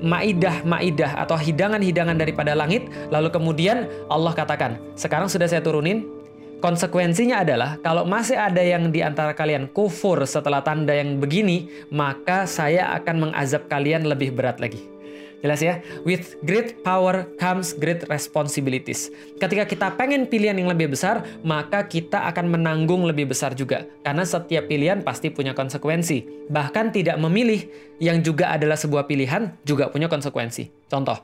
maidah-maidah 0.00 1.22
atau 1.24 1.36
hidangan-hidangan 1.36 2.16
daripada 2.16 2.52
langit. 2.52 2.88
Lalu 3.08 3.32
kemudian 3.32 3.88
Allah 4.12 4.32
katakan, 4.32 4.80
sekarang 4.98 5.28
sudah 5.28 5.48
saya 5.48 5.62
turunin, 5.64 6.16
Konsekuensinya 6.56 7.44
adalah 7.44 7.76
kalau 7.84 8.08
masih 8.08 8.32
ada 8.32 8.64
yang 8.64 8.88
di 8.88 9.04
antara 9.04 9.36
kalian 9.36 9.68
kufur 9.68 10.24
setelah 10.24 10.64
tanda 10.64 10.96
yang 10.96 11.20
begini, 11.20 11.68
maka 11.92 12.48
saya 12.48 12.96
akan 12.96 13.28
mengazab 13.28 13.68
kalian 13.68 14.08
lebih 14.08 14.32
berat 14.32 14.56
lagi. 14.56 14.95
Jelas 15.44 15.60
ya? 15.60 15.84
With 16.02 16.40
great 16.42 16.80
power 16.80 17.28
comes 17.36 17.76
great 17.76 18.08
responsibilities. 18.08 19.12
Ketika 19.36 19.68
kita 19.68 19.86
pengen 19.94 20.26
pilihan 20.26 20.56
yang 20.56 20.72
lebih 20.72 20.96
besar, 20.96 21.24
maka 21.44 21.84
kita 21.84 22.24
akan 22.32 22.56
menanggung 22.56 23.04
lebih 23.04 23.30
besar 23.30 23.52
juga. 23.52 23.84
Karena 24.00 24.24
setiap 24.24 24.66
pilihan 24.66 25.04
pasti 25.04 25.28
punya 25.28 25.52
konsekuensi. 25.52 26.48
Bahkan 26.48 26.96
tidak 26.96 27.16
memilih 27.20 27.68
yang 28.00 28.24
juga 28.24 28.56
adalah 28.56 28.80
sebuah 28.80 29.04
pilihan 29.04 29.52
juga 29.62 29.92
punya 29.92 30.08
konsekuensi. 30.08 30.88
Contoh, 30.88 31.20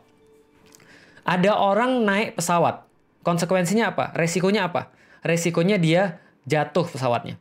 ada 1.24 1.52
orang 1.56 2.04
naik 2.04 2.36
pesawat. 2.36 2.84
Konsekuensinya 3.22 3.94
apa? 3.94 4.12
Resikonya 4.18 4.66
apa? 4.68 4.92
resikonya 5.22 5.78
dia 5.78 6.18
jatuh 6.44 6.86
pesawatnya. 6.86 7.38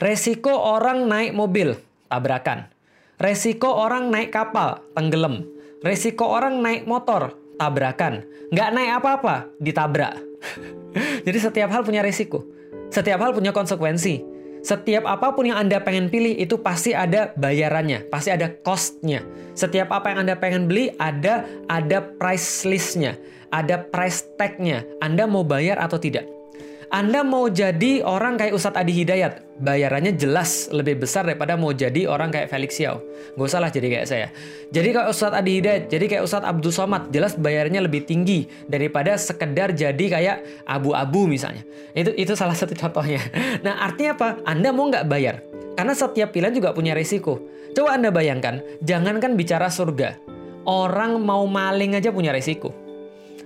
Resiko 0.00 0.56
orang 0.56 1.04
naik 1.04 1.36
mobil, 1.36 1.76
tabrakan. 2.08 2.72
Resiko 3.20 3.68
orang 3.68 4.08
naik 4.08 4.32
kapal, 4.32 4.80
tenggelam. 4.96 5.44
Resiko 5.84 6.24
orang 6.24 6.64
naik 6.64 6.88
motor, 6.88 7.36
tabrakan. 7.60 8.24
Nggak 8.48 8.70
naik 8.72 8.90
apa-apa, 8.96 9.34
ditabrak. 9.60 10.16
Jadi 11.28 11.38
setiap 11.38 11.68
hal 11.68 11.84
punya 11.84 12.00
resiko. 12.00 12.48
Setiap 12.88 13.20
hal 13.20 13.36
punya 13.36 13.52
konsekuensi. 13.52 14.24
Setiap 14.64 15.04
apa 15.08 15.32
pun 15.32 15.48
yang 15.48 15.60
Anda 15.60 15.80
pengen 15.80 16.08
pilih 16.08 16.36
itu 16.36 16.60
pasti 16.60 16.96
ada 16.96 17.32
bayarannya, 17.36 18.08
pasti 18.08 18.32
ada 18.32 18.48
costnya. 18.64 19.24
Setiap 19.52 19.92
apa 19.92 20.12
yang 20.12 20.24
Anda 20.24 20.36
pengen 20.36 20.68
beli 20.68 20.92
ada 20.96 21.44
ada 21.68 22.00
price 22.16 22.64
listnya 22.64 23.16
ada 23.50 23.82
price 23.82 24.24
tag-nya. 24.38 24.86
Anda 25.02 25.26
mau 25.26 25.42
bayar 25.42 25.78
atau 25.82 25.98
tidak? 25.98 26.26
Anda 26.90 27.22
mau 27.22 27.46
jadi 27.46 28.02
orang 28.02 28.34
kayak 28.34 28.50
Ustadz 28.50 28.74
Adi 28.74 28.90
Hidayat, 28.90 29.62
bayarannya 29.62 30.10
jelas 30.18 30.66
lebih 30.74 30.98
besar 31.06 31.22
daripada 31.22 31.54
mau 31.54 31.70
jadi 31.70 32.10
orang 32.10 32.34
kayak 32.34 32.50
Felix 32.50 32.74
Xiao. 32.74 32.98
Gak 33.38 33.46
usah 33.46 33.62
lah 33.62 33.70
jadi 33.70 33.86
kayak 33.94 34.06
saya. 34.10 34.26
Jadi 34.74 34.90
kalau 34.90 35.14
Ustadz 35.14 35.38
Adi 35.38 35.62
Hidayat, 35.62 35.86
jadi 35.86 36.04
kayak 36.10 36.26
Ustadz 36.26 36.50
Abdul 36.50 36.74
Somad, 36.74 37.14
jelas 37.14 37.38
bayarnya 37.38 37.78
lebih 37.78 38.10
tinggi 38.10 38.50
daripada 38.66 39.14
sekedar 39.14 39.70
jadi 39.70 40.02
kayak 40.02 40.66
abu-abu 40.66 41.30
misalnya. 41.30 41.62
Itu 41.94 42.10
itu 42.18 42.34
salah 42.34 42.58
satu 42.58 42.74
contohnya. 42.82 43.22
Nah 43.62 43.86
artinya 43.86 44.18
apa? 44.18 44.28
Anda 44.42 44.74
mau 44.74 44.90
nggak 44.90 45.06
bayar? 45.06 45.46
Karena 45.78 45.94
setiap 45.94 46.34
pilihan 46.34 46.58
juga 46.58 46.74
punya 46.74 46.98
risiko. 46.98 47.38
Coba 47.70 47.94
Anda 47.94 48.10
bayangkan, 48.10 48.66
jangankan 48.82 49.38
bicara 49.38 49.70
surga. 49.70 50.18
Orang 50.66 51.22
mau 51.22 51.46
maling 51.46 51.94
aja 51.94 52.10
punya 52.10 52.34
risiko. 52.34 52.74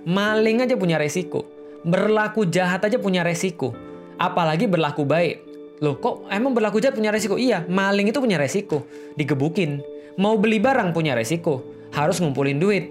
Maling 0.01 0.65
aja 0.65 0.73
punya 0.73 0.97
resiko. 0.97 1.54
Berlaku 1.85 2.49
jahat 2.49 2.81
aja 2.81 2.97
punya 2.97 3.21
resiko. 3.21 3.77
Apalagi 4.17 4.65
berlaku 4.65 5.05
baik. 5.05 5.45
Loh 5.85 6.01
kok 6.01 6.25
emang 6.33 6.57
berlaku 6.57 6.81
jahat 6.81 6.97
punya 6.97 7.13
resiko? 7.13 7.37
Iya, 7.37 7.67
maling 7.69 8.09
itu 8.09 8.17
punya 8.17 8.41
resiko. 8.41 8.89
Digebukin. 9.13 9.85
Mau 10.17 10.39
beli 10.41 10.57
barang 10.57 10.97
punya 10.97 11.13
resiko. 11.13 11.61
Harus 11.93 12.17
ngumpulin 12.17 12.57
duit. 12.57 12.89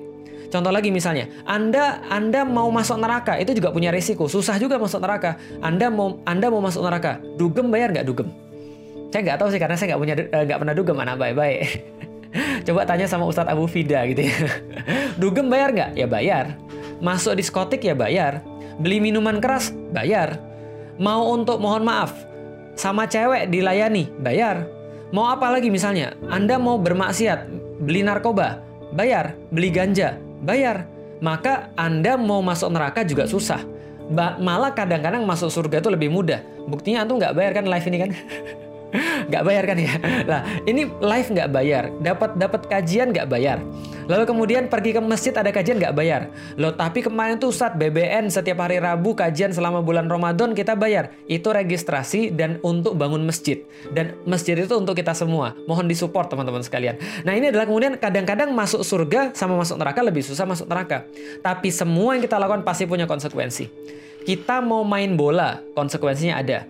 Contoh 0.54 0.70
lagi 0.70 0.94
misalnya, 0.94 1.26
Anda 1.50 1.98
Anda 2.07 2.46
mau 2.46 2.70
masuk 2.70 3.02
neraka 3.02 3.35
itu 3.42 3.59
juga 3.59 3.74
punya 3.74 3.90
resiko. 3.90 4.30
Susah 4.30 4.54
juga 4.62 4.78
masuk 4.78 5.02
neraka. 5.02 5.35
Anda 5.59 5.90
mau 5.90 6.22
Anda 6.22 6.46
mau 6.46 6.62
masuk 6.62 6.87
neraka. 6.87 7.18
Dugem 7.35 7.74
bayar 7.74 7.90
nggak 7.90 8.07
dugem? 8.07 8.30
Saya 9.11 9.26
nggak 9.26 9.38
tahu 9.42 9.48
sih 9.50 9.59
karena 9.59 9.74
saya 9.74 9.87
nggak 9.90 10.00
punya 10.07 10.14
eh, 10.14 10.42
nggak 10.46 10.59
pernah 10.62 10.74
dugem 10.78 10.96
anak 11.02 11.16
baik-baik. 11.18 11.59
Coba 12.70 12.87
tanya 12.87 13.11
sama 13.11 13.26
Ustadz 13.26 13.50
Abu 13.50 13.66
Fida 13.66 14.07
gitu 14.07 14.30
ya. 14.30 14.38
dugem 15.22 15.50
bayar 15.50 15.74
nggak? 15.74 15.90
Ya 15.98 16.07
bayar. 16.07 16.54
Masuk 17.02 17.35
diskotik 17.35 17.83
ya 17.83 17.98
bayar. 17.98 18.38
Beli 18.78 18.98
minuman 18.98 19.38
keras, 19.38 19.70
bayar. 19.94 20.38
Mau 20.98 21.34
untuk 21.34 21.58
mohon 21.58 21.87
maaf, 21.87 22.14
sama 22.74 23.06
cewek 23.06 23.50
dilayani, 23.50 24.10
bayar. 24.18 24.66
Mau 25.14 25.30
apa 25.30 25.50
lagi 25.50 25.70
misalnya? 25.70 26.14
Anda 26.26 26.58
mau 26.58 26.78
bermaksiat, 26.78 27.46
beli 27.82 28.02
narkoba, 28.02 28.62
bayar. 28.94 29.38
Beli 29.54 29.70
ganja, 29.70 30.18
bayar. 30.42 30.87
Maka 31.22 31.70
Anda 31.78 32.18
mau 32.18 32.42
masuk 32.42 32.74
neraka 32.74 33.06
juga 33.06 33.30
susah. 33.30 33.62
Ba 34.04 34.37
malah 34.37 34.74
kadang-kadang 34.74 35.24
masuk 35.24 35.48
surga 35.48 35.80
itu 35.80 35.88
lebih 35.88 36.12
mudah. 36.12 36.42
Buktinya 36.68 37.06
antum 37.06 37.16
nggak 37.16 37.32
bayar 37.32 37.52
kan 37.56 37.64
live 37.64 37.87
ini 37.88 37.98
kan? 38.02 38.10
nggak 39.30 39.42
bayar 39.42 39.64
kan 39.66 39.78
ya? 39.78 39.94
Lah 40.24 40.40
ini 40.64 40.87
live 40.88 41.28
nggak 41.35 41.50
bayar, 41.50 41.85
dapat 41.98 42.30
dapat 42.38 42.62
kajian 42.70 43.11
nggak 43.11 43.26
bayar. 43.26 43.59
Lalu 44.04 44.24
kemudian 44.28 44.68
pergi 44.68 44.92
ke 44.92 45.00
masjid 45.00 45.33
ada 45.33 45.48
kajian 45.48 45.80
nggak 45.80 45.96
bayar. 45.96 46.28
Loh 46.61 46.76
tapi 46.76 47.00
kemarin 47.00 47.40
tuh 47.40 47.50
saat 47.50 47.80
BBN 47.80 48.28
setiap 48.28 48.61
hari 48.61 48.76
Rabu 48.76 49.16
kajian 49.16 49.50
selama 49.50 49.80
bulan 49.80 50.07
Ramadan 50.07 50.52
kita 50.52 50.76
bayar. 50.76 51.12
Itu 51.24 51.50
registrasi 51.50 52.33
dan 52.37 52.61
untuk 52.61 52.94
bangun 53.00 53.24
masjid. 53.24 53.64
Dan 53.90 54.12
masjid 54.28 54.54
itu 54.61 54.74
untuk 54.76 54.92
kita 54.92 55.16
semua. 55.16 55.57
Mohon 55.64 55.88
disupport 55.88 56.28
teman-teman 56.28 56.61
sekalian. 56.61 57.00
Nah 57.24 57.33
ini 57.33 57.48
adalah 57.48 57.64
kemudian 57.64 57.96
kadang-kadang 57.96 58.52
masuk 58.52 58.85
surga 58.85 59.33
sama 59.33 59.57
masuk 59.57 59.80
neraka 59.80 60.00
lebih 60.04 60.20
susah 60.20 60.44
masuk 60.44 60.68
neraka. 60.68 61.09
Tapi 61.40 61.72
semua 61.72 62.12
yang 62.16 62.22
kita 62.22 62.37
lakukan 62.37 62.61
pasti 62.61 62.85
punya 62.85 63.09
konsekuensi. 63.09 63.72
Kita 64.24 64.64
mau 64.64 64.80
main 64.88 65.20
bola, 65.20 65.61
konsekuensinya 65.76 66.40
ada 66.40 66.64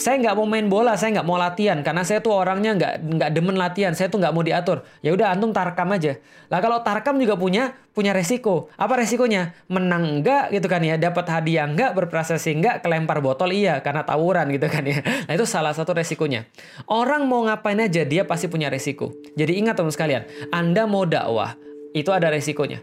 saya 0.00 0.16
nggak 0.16 0.32
mau 0.32 0.48
main 0.48 0.64
bola, 0.64 0.96
saya 0.96 1.20
nggak 1.20 1.28
mau 1.28 1.36
latihan 1.36 1.84
karena 1.84 2.00
saya 2.08 2.24
tuh 2.24 2.32
orangnya 2.32 2.72
nggak 2.72 2.92
nggak 3.04 3.30
demen 3.36 3.56
latihan, 3.60 3.92
saya 3.92 4.08
tuh 4.08 4.16
nggak 4.16 4.32
mau 4.32 4.40
diatur. 4.40 4.80
Ya 5.04 5.12
udah 5.12 5.36
antum 5.36 5.52
tarkam 5.52 5.92
aja. 5.92 6.16
Lah 6.48 6.64
kalau 6.64 6.80
tarkam 6.80 7.20
juga 7.20 7.36
punya 7.36 7.76
punya 7.92 8.16
resiko. 8.16 8.72
Apa 8.80 8.96
resikonya? 8.96 9.52
Menang 9.68 10.24
enggak 10.24 10.56
gitu 10.56 10.72
kan 10.72 10.80
ya, 10.80 10.96
dapat 10.96 11.28
hadiah 11.28 11.68
enggak, 11.68 11.92
berprestasi 11.92 12.56
enggak, 12.56 12.80
kelempar 12.80 13.20
botol 13.20 13.52
iya 13.52 13.84
karena 13.84 14.00
tawuran 14.00 14.48
gitu 14.48 14.72
kan 14.72 14.88
ya. 14.88 15.04
Nah 15.28 15.36
itu 15.36 15.44
salah 15.44 15.76
satu 15.76 15.92
resikonya. 15.92 16.48
Orang 16.88 17.28
mau 17.28 17.44
ngapain 17.44 17.76
aja 17.76 18.00
dia 18.08 18.24
pasti 18.24 18.48
punya 18.48 18.72
resiko. 18.72 19.12
Jadi 19.36 19.60
ingat 19.60 19.76
teman 19.76 19.92
sekalian, 19.92 20.24
Anda 20.48 20.88
mau 20.88 21.04
dakwah 21.04 21.60
itu 21.92 22.08
ada 22.08 22.32
resikonya. 22.32 22.80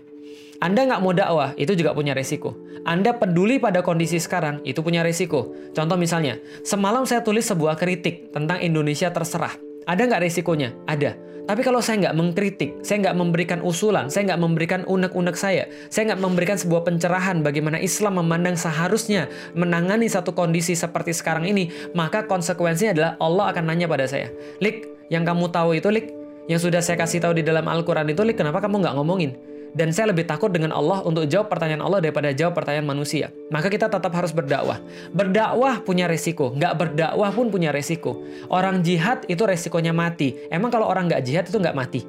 Anda 0.57 0.89
nggak 0.89 1.01
mau 1.05 1.13
dakwah, 1.13 1.53
itu 1.53 1.77
juga 1.77 1.93
punya 1.93 2.17
resiko. 2.17 2.57
Anda 2.81 3.13
peduli 3.13 3.61
pada 3.61 3.85
kondisi 3.85 4.17
sekarang, 4.17 4.65
itu 4.65 4.81
punya 4.81 5.05
resiko. 5.05 5.53
Contoh 5.77 6.01
misalnya, 6.01 6.41
semalam 6.65 7.05
saya 7.05 7.21
tulis 7.21 7.45
sebuah 7.45 7.77
kritik 7.77 8.33
tentang 8.33 8.57
Indonesia 8.65 9.13
terserah. 9.13 9.53
Ada 9.85 10.09
nggak 10.09 10.21
resikonya? 10.25 10.73
Ada. 10.89 11.13
Tapi 11.47 11.61
kalau 11.61 11.79
saya 11.79 12.09
nggak 12.09 12.17
mengkritik, 12.17 12.81
saya 12.81 13.07
nggak 13.07 13.17
memberikan 13.21 13.59
usulan, 13.61 14.09
saya 14.09 14.33
nggak 14.33 14.41
memberikan 14.41 14.81
unek-unek 14.83 15.37
saya, 15.37 15.69
saya 15.87 16.11
nggak 16.11 16.19
memberikan 16.25 16.57
sebuah 16.59 16.83
pencerahan 16.83 17.39
bagaimana 17.39 17.79
Islam 17.79 18.19
memandang 18.19 18.59
seharusnya 18.59 19.31
menangani 19.55 20.11
satu 20.11 20.35
kondisi 20.35 20.75
seperti 20.75 21.15
sekarang 21.15 21.47
ini, 21.47 21.71
maka 21.95 22.27
konsekuensinya 22.27 22.91
adalah 22.91 23.11
Allah 23.23 23.45
akan 23.55 23.63
nanya 23.63 23.87
pada 23.87 24.11
saya, 24.11 24.27
Lik, 24.59 24.91
yang 25.07 25.23
kamu 25.23 25.47
tahu 25.47 25.79
itu, 25.79 25.87
Lik, 25.87 26.11
yang 26.51 26.59
sudah 26.59 26.83
saya 26.83 26.99
kasih 26.99 27.23
tahu 27.23 27.39
di 27.39 27.47
dalam 27.47 27.63
Al-Quran 27.63 28.11
itu, 28.11 28.27
Lik, 28.27 28.35
kenapa 28.35 28.59
kamu 28.59 28.83
nggak 28.83 28.95
ngomongin? 28.99 29.31
Dan 29.77 29.93
saya 29.93 30.09
lebih 30.09 30.25
takut 30.25 30.49
dengan 30.49 30.73
Allah 30.73 31.05
untuk 31.05 31.29
jawab 31.29 31.53
pertanyaan 31.53 31.85
Allah 31.85 32.01
daripada 32.01 32.33
jawab 32.33 32.57
pertanyaan 32.57 32.89
manusia. 32.89 33.29
Maka 33.53 33.69
kita 33.69 33.85
tetap 33.85 34.09
harus 34.09 34.33
berdakwah. 34.33 34.81
Berdakwah 35.13 35.85
punya 35.85 36.09
resiko. 36.09 36.49
Nggak 36.57 36.73
berdakwah 36.73 37.29
pun 37.29 37.53
punya 37.53 37.69
resiko. 37.69 38.25
Orang 38.49 38.81
jihad 38.81 39.29
itu 39.29 39.45
resikonya 39.45 39.93
mati. 39.93 40.33
Emang 40.49 40.73
kalau 40.73 40.89
orang 40.89 41.05
nggak 41.05 41.21
jihad 41.21 41.45
itu 41.45 41.61
nggak 41.61 41.77
mati? 41.77 42.01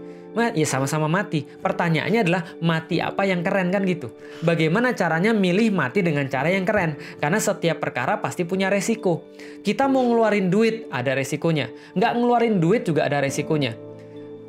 Ya 0.56 0.64
sama-sama 0.64 1.10
mati. 1.10 1.44
Pertanyaannya 1.44 2.20
adalah 2.24 2.42
mati 2.62 3.02
apa 3.04 3.26
yang 3.28 3.44
keren 3.44 3.68
kan 3.68 3.82
gitu. 3.84 4.16
Bagaimana 4.40 4.94
caranya 4.94 5.34
milih 5.34 5.74
mati 5.74 6.00
dengan 6.00 6.24
cara 6.30 6.48
yang 6.48 6.64
keren? 6.64 6.96
Karena 7.20 7.42
setiap 7.42 7.82
perkara 7.82 8.22
pasti 8.22 8.46
punya 8.48 8.70
resiko. 8.72 9.28
Kita 9.60 9.90
mau 9.90 10.06
ngeluarin 10.06 10.46
duit, 10.48 10.86
ada 10.94 11.12
resikonya. 11.12 11.68
Nggak 11.98 12.12
ngeluarin 12.16 12.56
duit 12.62 12.86
juga 12.86 13.10
ada 13.10 13.18
resikonya 13.18 13.87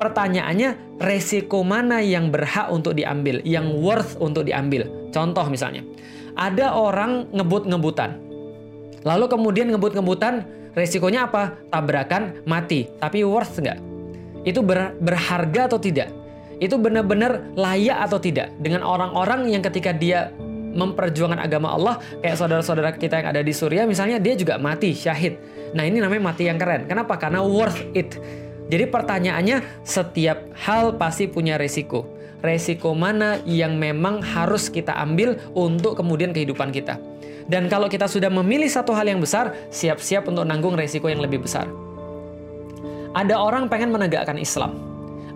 pertanyaannya 0.00 0.98
resiko 0.98 1.60
mana 1.60 2.00
yang 2.00 2.32
berhak 2.32 2.72
untuk 2.72 2.96
diambil, 2.96 3.44
yang 3.44 3.68
worth 3.76 4.16
untuk 4.18 4.48
diambil. 4.48 4.88
Contoh 5.12 5.44
misalnya, 5.52 5.84
ada 6.34 6.72
orang 6.72 7.28
ngebut-ngebutan. 7.36 8.16
Lalu 9.04 9.28
kemudian 9.28 9.68
ngebut-ngebutan, 9.68 10.48
resikonya 10.72 11.28
apa? 11.28 11.60
Tabrakan, 11.68 12.40
mati. 12.48 12.88
Tapi 12.96 13.20
worth 13.22 13.60
nggak? 13.60 13.78
Itu 14.48 14.64
ber, 14.64 14.96
berharga 14.98 15.68
atau 15.68 15.76
tidak? 15.76 16.08
itu 16.60 16.76
benar-benar 16.76 17.56
layak 17.56 17.98
atau 18.06 18.20
tidak 18.20 18.52
dengan 18.60 18.84
orang-orang 18.84 19.48
yang 19.48 19.64
ketika 19.64 19.96
dia 19.96 20.28
memperjuangkan 20.70 21.40
agama 21.40 21.74
Allah 21.74 21.98
kayak 22.20 22.36
saudara-saudara 22.36 22.94
kita 22.94 23.24
yang 23.24 23.28
ada 23.34 23.40
di 23.42 23.50
Suriah 23.50 23.88
misalnya 23.88 24.20
dia 24.22 24.36
juga 24.36 24.60
mati 24.60 24.94
syahid. 24.94 25.40
Nah, 25.74 25.82
ini 25.88 25.98
namanya 25.98 26.30
mati 26.30 26.46
yang 26.46 26.60
keren. 26.60 26.86
Kenapa? 26.86 27.16
Karena 27.18 27.42
worth 27.42 27.80
it. 27.96 28.20
Jadi 28.70 28.86
pertanyaannya 28.86 29.82
setiap 29.82 30.54
hal 30.54 30.94
pasti 30.94 31.26
punya 31.26 31.58
resiko. 31.58 32.06
Resiko 32.40 32.94
mana 32.94 33.42
yang 33.44 33.76
memang 33.76 34.22
harus 34.22 34.70
kita 34.70 34.94
ambil 34.96 35.36
untuk 35.52 35.98
kemudian 35.98 36.30
kehidupan 36.30 36.70
kita. 36.70 36.96
Dan 37.50 37.66
kalau 37.66 37.90
kita 37.90 38.06
sudah 38.06 38.30
memilih 38.30 38.70
satu 38.70 38.94
hal 38.94 39.10
yang 39.10 39.18
besar, 39.18 39.52
siap-siap 39.74 40.30
untuk 40.30 40.46
nanggung 40.46 40.78
resiko 40.78 41.10
yang 41.10 41.18
lebih 41.18 41.42
besar. 41.42 41.66
Ada 43.10 43.42
orang 43.42 43.66
pengen 43.66 43.90
menegakkan 43.90 44.38
Islam. 44.38 44.78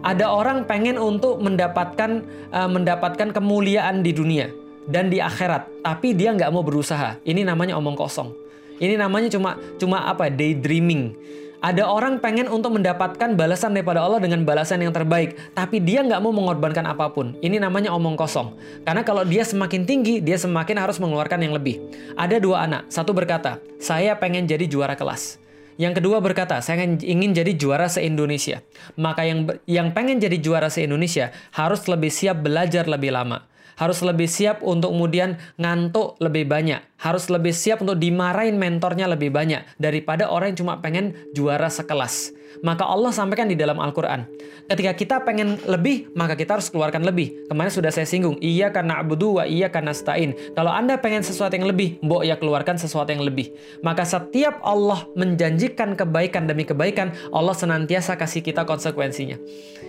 Ada 0.07 0.31
orang 0.31 0.63
pengen 0.63 0.95
untuk 0.95 1.43
mendapatkan 1.43 2.23
uh, 2.55 2.71
mendapatkan 2.71 3.35
kemuliaan 3.35 4.07
di 4.07 4.15
dunia 4.15 4.47
dan 4.87 5.11
di 5.11 5.19
akhirat, 5.19 5.83
tapi 5.83 6.15
dia 6.15 6.31
nggak 6.31 6.55
mau 6.55 6.63
berusaha. 6.63 7.19
Ini 7.27 7.43
namanya 7.43 7.75
omong 7.81 7.99
kosong. 7.99 8.31
Ini 8.79 8.95
namanya 8.95 9.27
cuma 9.35 9.59
cuma 9.81 10.07
apa? 10.07 10.31
Daydreaming. 10.31 11.19
Ada 11.65 11.89
orang 11.89 12.21
pengen 12.21 12.45
untuk 12.53 12.77
mendapatkan 12.77 13.41
balasan 13.41 13.73
daripada 13.73 14.05
Allah 14.05 14.21
dengan 14.21 14.45
balasan 14.45 14.85
yang 14.85 14.93
terbaik, 14.93 15.57
tapi 15.57 15.81
dia 15.81 16.05
nggak 16.05 16.21
mau 16.21 16.29
mengorbankan 16.29 16.85
apa 16.85 17.09
pun. 17.09 17.41
Ini 17.41 17.57
namanya 17.57 17.89
omong 17.97 18.21
kosong. 18.21 18.53
Karena 18.85 19.01
kalau 19.01 19.25
dia 19.25 19.49
semakin 19.49 19.89
tinggi, 19.89 20.21
dia 20.21 20.37
semakin 20.37 20.77
harus 20.77 21.01
mengeluarkan 21.01 21.41
yang 21.41 21.57
lebih. 21.57 21.81
Ada 22.21 22.37
dua 22.37 22.69
anak, 22.69 22.93
satu 22.93 23.17
berkata, 23.17 23.65
saya 23.81 24.13
pengen 24.21 24.45
jadi 24.45 24.69
juara 24.69 24.93
kelas. 24.93 25.41
Yang 25.81 26.05
kedua 26.05 26.21
berkata, 26.21 26.61
saya 26.61 26.85
ingin 26.85 27.33
jadi 27.33 27.57
juara 27.57 27.89
se-Indonesia. 27.89 28.61
Maka 29.01 29.25
yang 29.25 29.49
yang 29.65 29.97
pengen 29.97 30.21
jadi 30.21 30.37
juara 30.37 30.69
se-Indonesia 30.69 31.33
harus 31.57 31.89
lebih 31.89 32.13
siap 32.13 32.45
belajar 32.45 32.85
lebih 32.85 33.09
lama 33.09 33.41
harus 33.75 34.03
lebih 34.07 34.31
siap 34.31 34.63
untuk 34.63 34.95
kemudian 34.95 35.39
ngantuk 35.59 36.19
lebih 36.23 36.47
banyak, 36.47 36.81
harus 37.01 37.27
lebih 37.29 37.53
siap 37.53 37.83
untuk 37.83 37.99
dimarahin 37.99 38.57
mentornya 38.57 39.11
lebih 39.11 39.35
banyak 39.35 39.67
daripada 39.77 40.31
orang 40.31 40.55
yang 40.55 40.59
cuma 40.65 40.75
pengen 40.79 41.15
juara 41.35 41.67
sekelas. 41.69 42.33
Maka 42.63 42.87
Allah 42.87 43.11
sampaikan 43.11 43.51
di 43.51 43.59
dalam 43.59 43.83
Al-Quran, 43.83 44.31
ketika 44.71 44.93
kita 44.95 45.17
pengen 45.27 45.59
lebih, 45.67 46.15
maka 46.15 46.39
kita 46.39 46.55
harus 46.55 46.71
keluarkan 46.71 47.03
lebih. 47.03 47.51
Kemarin 47.51 47.73
sudah 47.73 47.91
saya 47.91 48.07
singgung, 48.07 48.39
iya 48.39 48.71
karena 48.71 49.03
abudu 49.03 49.43
wa 49.43 49.45
iya 49.49 49.67
karena 49.67 49.91
stain. 49.91 50.39
Kalau 50.55 50.71
Anda 50.71 50.95
pengen 51.03 51.27
sesuatu 51.27 51.59
yang 51.59 51.67
lebih, 51.67 51.99
mbok 52.07 52.23
ya 52.23 52.39
keluarkan 52.39 52.79
sesuatu 52.79 53.11
yang 53.11 53.27
lebih. 53.27 53.51
Maka 53.83 54.07
setiap 54.07 54.63
Allah 54.63 55.03
menjanjikan 55.19 55.99
kebaikan 55.99 56.47
demi 56.47 56.63
kebaikan, 56.63 57.11
Allah 57.35 57.59
senantiasa 57.59 58.15
kasih 58.15 58.47
kita 58.47 58.63
konsekuensinya. 58.63 59.35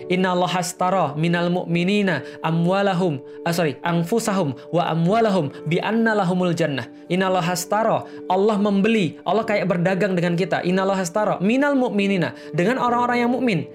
Inna 0.10 0.34
Allah 0.34 0.50
hastara 0.50 1.14
minal 1.14 1.54
mu'minina 1.54 2.26
amwalahum, 2.42 3.22
ah, 3.46 3.54
sorry, 3.54 3.78
angfusahum 3.86 4.58
wa 4.74 4.90
amwalahum 4.90 5.54
bi 5.70 5.78
jannah. 6.58 6.86
Inna 7.06 7.30
Allah 7.30 7.46
hastara, 7.46 8.04
Allah 8.26 8.58
membeli, 8.58 9.22
Allah 9.28 9.46
kayak 9.46 9.70
berdagang 9.70 10.18
dengan 10.18 10.34
kita. 10.34 10.66
Inna 10.66 10.84
Allah 10.88 11.06
hastara 11.06 11.38
minal 11.38 11.78
mu'minina, 11.78 12.34
dengan 12.56 12.82
orang-orang 12.82 13.18
yang 13.22 13.32
mukmin. 13.32 13.70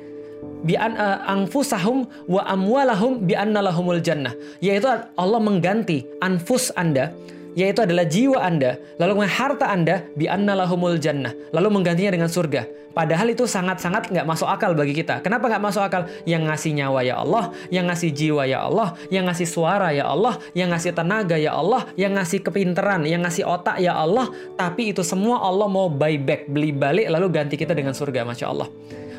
Bi 0.65 0.77
an 0.77 0.97
uh, 0.97 1.25
angfusahum 1.29 2.09
wa 2.29 2.43
amwalahum 2.49 3.25
bi 3.25 3.37
anna 3.37 3.61
lahumul 3.61 4.01
jannah. 4.01 4.33
Yaitu 4.61 4.89
Allah 4.91 5.41
mengganti 5.41 6.05
anfus 6.21 6.73
Anda 6.75 7.13
yaitu 7.59 7.83
adalah 7.83 8.07
jiwa 8.07 8.39
Anda 8.41 8.79
lalu 8.99 9.27
harta 9.27 9.71
Anda 9.71 10.07
bi 10.15 10.27
lahumul 10.31 10.99
jannah 10.99 11.33
lalu 11.51 11.69
menggantinya 11.81 12.15
dengan 12.15 12.31
surga 12.31 12.81
Padahal 12.91 13.31
itu 13.31 13.47
sangat-sangat 13.47 14.11
nggak 14.11 14.27
masuk 14.27 14.51
akal 14.51 14.75
bagi 14.75 14.91
kita. 14.91 15.23
Kenapa 15.23 15.47
nggak 15.47 15.63
masuk 15.63 15.83
akal? 15.87 16.11
Yang 16.27 16.43
ngasih 16.51 16.71
nyawa 16.75 17.01
ya 17.07 17.15
Allah, 17.23 17.45
yang 17.71 17.87
ngasih 17.87 18.11
jiwa 18.11 18.43
ya 18.51 18.67
Allah, 18.67 18.99
yang 19.15 19.31
ngasih 19.31 19.47
suara 19.47 19.95
ya 19.95 20.11
Allah, 20.11 20.43
yang 20.59 20.75
ngasih 20.75 20.91
tenaga 20.91 21.39
ya 21.39 21.55
Allah, 21.55 21.87
yang 21.95 22.19
ngasih 22.19 22.43
kepinteran, 22.43 23.07
yang 23.07 23.23
ngasih 23.23 23.47
otak 23.47 23.79
ya 23.79 23.95
Allah. 23.95 24.27
Tapi 24.59 24.91
itu 24.91 25.07
semua 25.07 25.39
Allah 25.39 25.71
mau 25.71 25.87
buyback, 25.87 26.51
beli 26.51 26.75
balik 26.75 27.07
lalu 27.07 27.31
ganti 27.31 27.55
kita 27.55 27.79
dengan 27.79 27.95
surga. 27.95 28.27
Masya 28.27 28.47
Allah. 28.51 28.69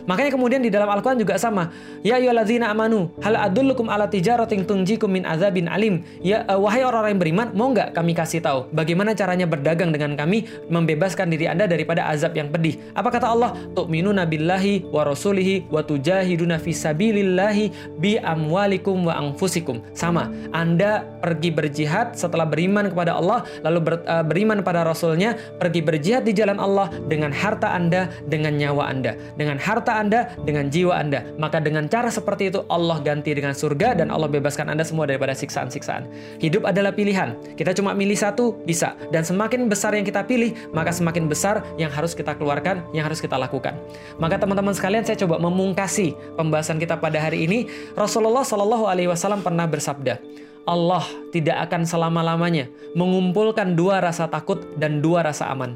Makanya 0.09 0.31
kemudian 0.33 0.61
di 0.61 0.69
dalam 0.73 0.89
Al-Quran 0.89 1.21
juga 1.21 1.37
sama. 1.37 1.69
Ya 2.01 2.17
ayyuhalladzina 2.17 2.69
amanu, 2.71 3.11
hal 3.21 3.37
adullukum 3.37 3.89
ala 3.89 4.09
tijaratin 4.09 4.65
tunjikum 4.65 5.11
min 5.11 5.23
azabin 5.27 5.69
alim. 5.69 6.01
Ya 6.21 6.45
uh, 6.49 6.57
wahai 6.57 6.81
orang-orang 6.85 7.17
yang 7.17 7.21
beriman, 7.21 7.47
mau 7.53 7.69
nggak 7.69 7.93
kami 7.93 8.17
kasih 8.17 8.41
tahu 8.41 8.71
bagaimana 8.73 9.13
caranya 9.13 9.45
berdagang 9.45 9.93
dengan 9.93 10.17
kami 10.17 10.47
membebaskan 10.71 11.29
diri 11.29 11.45
Anda 11.49 11.67
daripada 11.69 12.07
azab 12.09 12.33
yang 12.33 12.49
pedih. 12.49 12.79
Apa 12.97 13.13
kata 13.13 13.29
Allah? 13.29 13.53
Tu'minuna 13.77 14.25
billahi 14.25 14.87
wa 14.89 15.05
rasulihi 15.05 15.69
wa 15.69 15.83
tujahiduna 15.85 16.57
fi 16.57 16.71
sabilillahi 16.73 17.97
bi 18.01 18.17
amwalikum 18.17 19.05
wa 19.07 19.17
anfusikum. 19.17 19.83
Sama. 19.93 20.31
Anda 20.55 21.05
pergi 21.21 21.53
berjihad 21.53 22.17
setelah 22.17 22.47
beriman 22.47 22.89
kepada 22.89 23.15
Allah, 23.15 23.45
lalu 23.61 23.79
ber, 23.81 23.93
uh, 24.07 24.25
beriman 24.25 24.65
pada 24.65 24.81
Rasulnya, 24.87 25.37
pergi 25.61 25.81
berjihad 25.83 26.25
di 26.25 26.33
jalan 26.33 26.57
Allah 26.57 26.89
dengan 27.05 27.29
harta 27.29 27.71
Anda, 27.71 28.09
dengan 28.25 28.57
nyawa 28.57 28.89
Anda. 28.89 29.13
Dengan 29.37 29.61
harta 29.61 29.90
harta 29.91 29.99
Anda, 29.99 30.19
dengan 30.47 30.71
jiwa 30.71 30.93
Anda. 30.95 31.19
Maka 31.35 31.59
dengan 31.59 31.91
cara 31.91 32.07
seperti 32.07 32.47
itu 32.47 32.63
Allah 32.71 33.03
ganti 33.03 33.35
dengan 33.35 33.51
surga 33.51 33.99
dan 33.99 34.07
Allah 34.07 34.31
bebaskan 34.31 34.71
Anda 34.71 34.87
semua 34.87 35.03
daripada 35.03 35.35
siksaan-siksaan. 35.35 36.07
Hidup 36.39 36.63
adalah 36.63 36.95
pilihan. 36.95 37.35
Kita 37.59 37.75
cuma 37.75 37.91
milih 37.91 38.15
satu, 38.15 38.55
bisa. 38.63 38.95
Dan 39.11 39.27
semakin 39.27 39.67
besar 39.67 39.91
yang 39.91 40.07
kita 40.07 40.23
pilih, 40.23 40.55
maka 40.71 40.95
semakin 40.95 41.27
besar 41.27 41.59
yang 41.75 41.91
harus 41.91 42.15
kita 42.15 42.39
keluarkan, 42.39 42.87
yang 42.95 43.03
harus 43.03 43.19
kita 43.19 43.35
lakukan. 43.35 43.75
Maka 44.15 44.39
teman-teman 44.39 44.71
sekalian, 44.71 45.03
saya 45.03 45.19
coba 45.19 45.43
memungkasi 45.43 46.15
pembahasan 46.39 46.79
kita 46.79 46.95
pada 46.95 47.19
hari 47.19 47.43
ini. 47.43 47.67
Rasulullah 47.99 48.47
Shallallahu 48.47 48.87
Alaihi 48.87 49.11
Wasallam 49.11 49.43
pernah 49.43 49.67
bersabda, 49.67 50.23
Allah 50.63 51.03
tidak 51.33 51.67
akan 51.69 51.83
selama-lamanya 51.89 52.69
mengumpulkan 52.93 53.73
dua 53.73 53.97
rasa 53.97 54.29
takut 54.29 54.61
dan 54.77 55.01
dua 55.01 55.25
rasa 55.25 55.49
aman. 55.49 55.73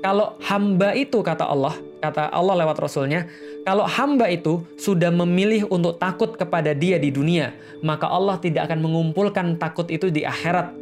Kalau 0.00 0.32
hamba 0.40 0.96
itu 0.96 1.20
kata 1.20 1.44
Allah, 1.44 1.76
kata 2.00 2.32
Allah 2.32 2.64
lewat 2.64 2.80
Rasulnya, 2.80 3.28
kalau 3.68 3.84
hamba 3.84 4.32
itu 4.32 4.64
sudah 4.80 5.12
memilih 5.12 5.68
untuk 5.68 6.00
takut 6.00 6.40
kepada 6.40 6.72
dia 6.72 6.96
di 6.96 7.12
dunia, 7.12 7.52
maka 7.84 8.08
Allah 8.08 8.40
tidak 8.40 8.64
akan 8.64 8.80
mengumpulkan 8.80 9.60
takut 9.60 9.84
itu 9.92 10.08
di 10.08 10.24
akhirat. 10.24 10.72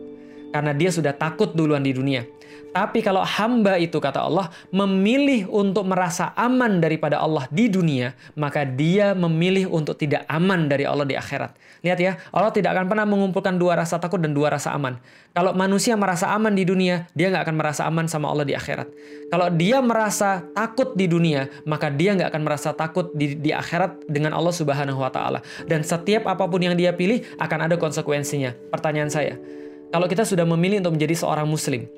Karena 0.48 0.72
dia 0.72 0.90
sudah 0.92 1.12
takut 1.12 1.52
duluan 1.52 1.84
di 1.84 1.92
dunia. 1.92 2.24
Tapi 2.68 3.00
kalau 3.00 3.24
hamba 3.24 3.80
itu 3.80 3.96
kata 3.96 4.20
Allah 4.20 4.52
memilih 4.68 5.48
untuk 5.48 5.88
merasa 5.88 6.36
aman 6.36 6.84
daripada 6.84 7.16
Allah 7.16 7.48
di 7.48 7.66
dunia, 7.66 8.12
maka 8.36 8.68
dia 8.68 9.16
memilih 9.16 9.72
untuk 9.72 9.96
tidak 9.96 10.28
aman 10.28 10.68
dari 10.68 10.84
Allah 10.84 11.08
di 11.08 11.16
akhirat. 11.16 11.56
Lihat 11.80 11.98
ya, 11.98 12.20
Allah 12.28 12.52
tidak 12.52 12.76
akan 12.76 12.86
pernah 12.92 13.06
mengumpulkan 13.08 13.56
dua 13.56 13.80
rasa 13.80 13.96
takut 13.96 14.20
dan 14.20 14.36
dua 14.36 14.52
rasa 14.52 14.76
aman. 14.76 15.00
Kalau 15.32 15.56
manusia 15.56 15.96
merasa 15.96 16.28
aman 16.34 16.52
di 16.52 16.68
dunia, 16.68 17.08
dia 17.16 17.32
nggak 17.32 17.48
akan 17.48 17.56
merasa 17.56 17.82
aman 17.88 18.04
sama 18.04 18.28
Allah 18.28 18.44
di 18.44 18.52
akhirat. 18.52 18.88
Kalau 19.32 19.48
dia 19.54 19.80
merasa 19.80 20.44
takut 20.52 20.92
di 20.92 21.08
dunia, 21.08 21.48
maka 21.64 21.88
dia 21.88 22.12
nggak 22.20 22.28
akan 22.34 22.42
merasa 22.44 22.76
takut 22.76 23.10
di, 23.16 23.32
di 23.38 23.48
akhirat 23.48 24.04
dengan 24.12 24.36
Allah 24.36 24.52
Subhanahu 24.52 25.00
Wa 25.00 25.10
Taala. 25.10 25.40
Dan 25.64 25.86
setiap 25.86 26.28
apa 26.28 26.44
pun 26.44 26.60
yang 26.60 26.76
dia 26.76 26.92
pilih 26.92 27.24
akan 27.40 27.70
ada 27.70 27.80
konsekuensinya. 27.80 28.52
Pertanyaan 28.68 29.08
saya, 29.08 29.40
kalau 29.88 30.04
kita 30.04 30.24
sudah 30.28 30.44
memilih 30.44 30.84
untuk 30.84 31.00
menjadi 31.00 31.14
seorang 31.16 31.48
Muslim, 31.48 31.88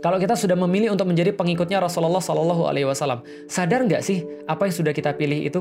kalau 0.00 0.16
kita 0.16 0.32
sudah 0.32 0.56
memilih 0.56 0.96
untuk 0.96 1.04
menjadi 1.12 1.36
pengikutnya 1.36 1.84
Rasulullah 1.84 2.24
Shallallahu 2.24 2.64
Alaihi 2.64 2.88
Wasallam, 2.88 3.20
sadar 3.44 3.84
nggak 3.84 4.00
sih 4.00 4.24
apa 4.48 4.64
yang 4.64 4.74
sudah 4.74 4.92
kita 4.96 5.12
pilih 5.12 5.36
itu? 5.44 5.60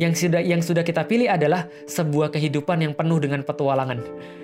Yang 0.00 0.26
sudah 0.26 0.40
yang 0.40 0.64
sudah 0.64 0.80
kita 0.80 1.04
pilih 1.04 1.28
adalah 1.28 1.68
sebuah 1.84 2.32
kehidupan 2.32 2.80
yang 2.80 2.96
penuh 2.96 3.20
dengan 3.20 3.44
petualangan 3.44 4.00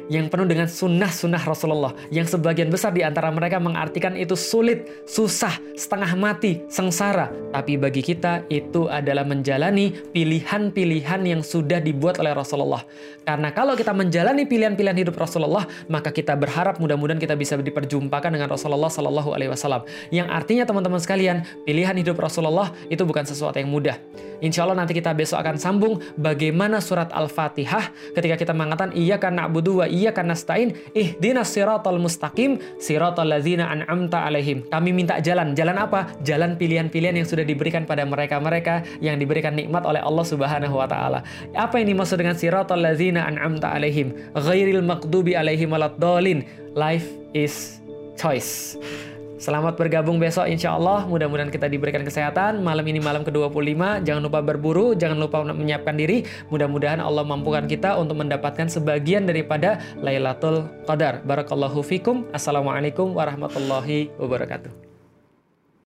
yang 0.07 0.31
penuh 0.31 0.47
dengan 0.47 0.71
sunnah-sunnah 0.71 1.43
Rasulullah 1.43 1.93
yang 2.15 2.27
sebagian 2.27 2.71
besar 2.71 2.95
di 2.95 3.03
antara 3.03 3.31
mereka 3.35 3.59
mengartikan 3.59 4.15
itu 4.15 4.39
sulit, 4.39 4.87
susah, 5.07 5.59
setengah 5.75 6.15
mati, 6.15 6.63
sengsara. 6.71 7.31
Tapi 7.51 7.79
bagi 7.79 8.03
kita 8.03 8.47
itu 8.47 8.87
adalah 8.87 9.27
menjalani 9.27 9.91
pilihan-pilihan 10.15 11.21
yang 11.27 11.41
sudah 11.43 11.83
dibuat 11.83 12.23
oleh 12.23 12.33
Rasulullah. 12.35 12.87
Karena 13.27 13.51
kalau 13.51 13.75
kita 13.75 13.91
menjalani 13.91 14.47
pilihan-pilihan 14.47 14.99
hidup 15.07 15.19
Rasulullah, 15.19 15.67
maka 15.91 16.15
kita 16.15 16.39
berharap 16.39 16.79
mudah-mudahan 16.79 17.19
kita 17.19 17.35
bisa 17.35 17.59
diperjumpakan 17.59 18.31
dengan 18.31 18.47
Rasulullah 18.47 18.91
Shallallahu 18.91 19.35
Alaihi 19.35 19.51
Wasallam. 19.51 19.83
Yang 20.15 20.29
artinya 20.31 20.65
teman-teman 20.69 21.03
sekalian, 21.03 21.43
pilihan 21.67 21.97
hidup 21.99 22.19
Rasulullah 22.23 22.71
itu 22.87 23.03
bukan 23.03 23.27
sesuatu 23.27 23.59
yang 23.59 23.71
mudah. 23.73 23.99
Insya 24.39 24.69
Allah 24.69 24.77
nanti 24.77 24.93
kita 24.93 25.17
besok 25.17 25.41
akan 25.47 25.63
sambung 25.63 26.03
bagaimana 26.19 26.83
surat 26.83 27.15
Al-Fatihah 27.15 27.95
ketika 28.19 28.35
kita 28.35 28.51
mengatakan 28.51 28.91
iya 28.99 29.23
karena 29.23 29.47
abudu 29.47 29.79
wa 29.79 29.87
iya 29.87 30.11
karena 30.11 30.35
stain 30.35 30.75
ihdinas 30.91 31.55
siratal 31.55 32.03
mustaqim 32.03 32.59
siratal 32.83 33.31
ladzina 33.31 33.71
an'amta 33.71 34.27
alaihim. 34.27 34.67
Kami 34.67 34.91
minta 34.91 35.23
jalan. 35.23 35.55
Jalan 35.55 35.79
apa? 35.79 36.11
Jalan 36.27 36.59
pilihan-pilihan 36.59 37.23
yang 37.23 37.29
sudah 37.31 37.47
diberikan 37.47 37.87
pada 37.87 38.03
mereka-mereka 38.03 38.83
yang 38.99 39.23
diberikan 39.23 39.55
nikmat 39.55 39.87
oleh 39.87 40.03
Allah 40.03 40.27
Subhanahu 40.27 40.75
wa 40.83 40.91
taala. 40.91 41.23
Apa 41.55 41.79
yang 41.79 41.95
dimaksud 41.95 42.19
dengan 42.19 42.35
siratal 42.35 42.83
ladzina 42.83 43.23
an'amta 43.23 43.71
alaihim? 43.71 44.11
Ghairil 44.35 44.83
maqdubi 44.83 45.39
alaihim 45.39 45.71
waladdallin. 45.71 46.43
Life 46.75 47.07
is 47.33 47.81
choice 48.19 48.77
Selamat 49.37 49.77
bergabung 49.77 50.17
besok 50.17 50.49
insya 50.49 50.73
Allah. 50.73 51.05
Mudah-mudahan 51.05 51.53
kita 51.53 51.69
diberikan 51.69 52.01
kesehatan. 52.01 52.65
Malam 52.65 52.89
ini 52.89 53.05
malam 53.05 53.21
ke-25. 53.21 54.01
Jangan 54.01 54.23
lupa 54.25 54.41
berburu, 54.41 54.97
jangan 54.97 55.21
lupa 55.21 55.45
menyiapkan 55.45 55.93
diri. 55.93 56.25
Mudah-mudahan 56.49 57.05
Allah 57.05 57.21
mampukan 57.21 57.69
kita 57.69 58.01
untuk 58.01 58.17
mendapatkan 58.25 58.65
sebagian 58.73 59.29
daripada 59.29 59.77
Lailatul 60.01 60.65
Qadar. 60.89 61.21
Barakallahu 61.29 61.85
fikum. 61.85 62.25
Assalamualaikum 62.33 63.13
warahmatullahi 63.13 64.09
wabarakatuh. 64.17 64.86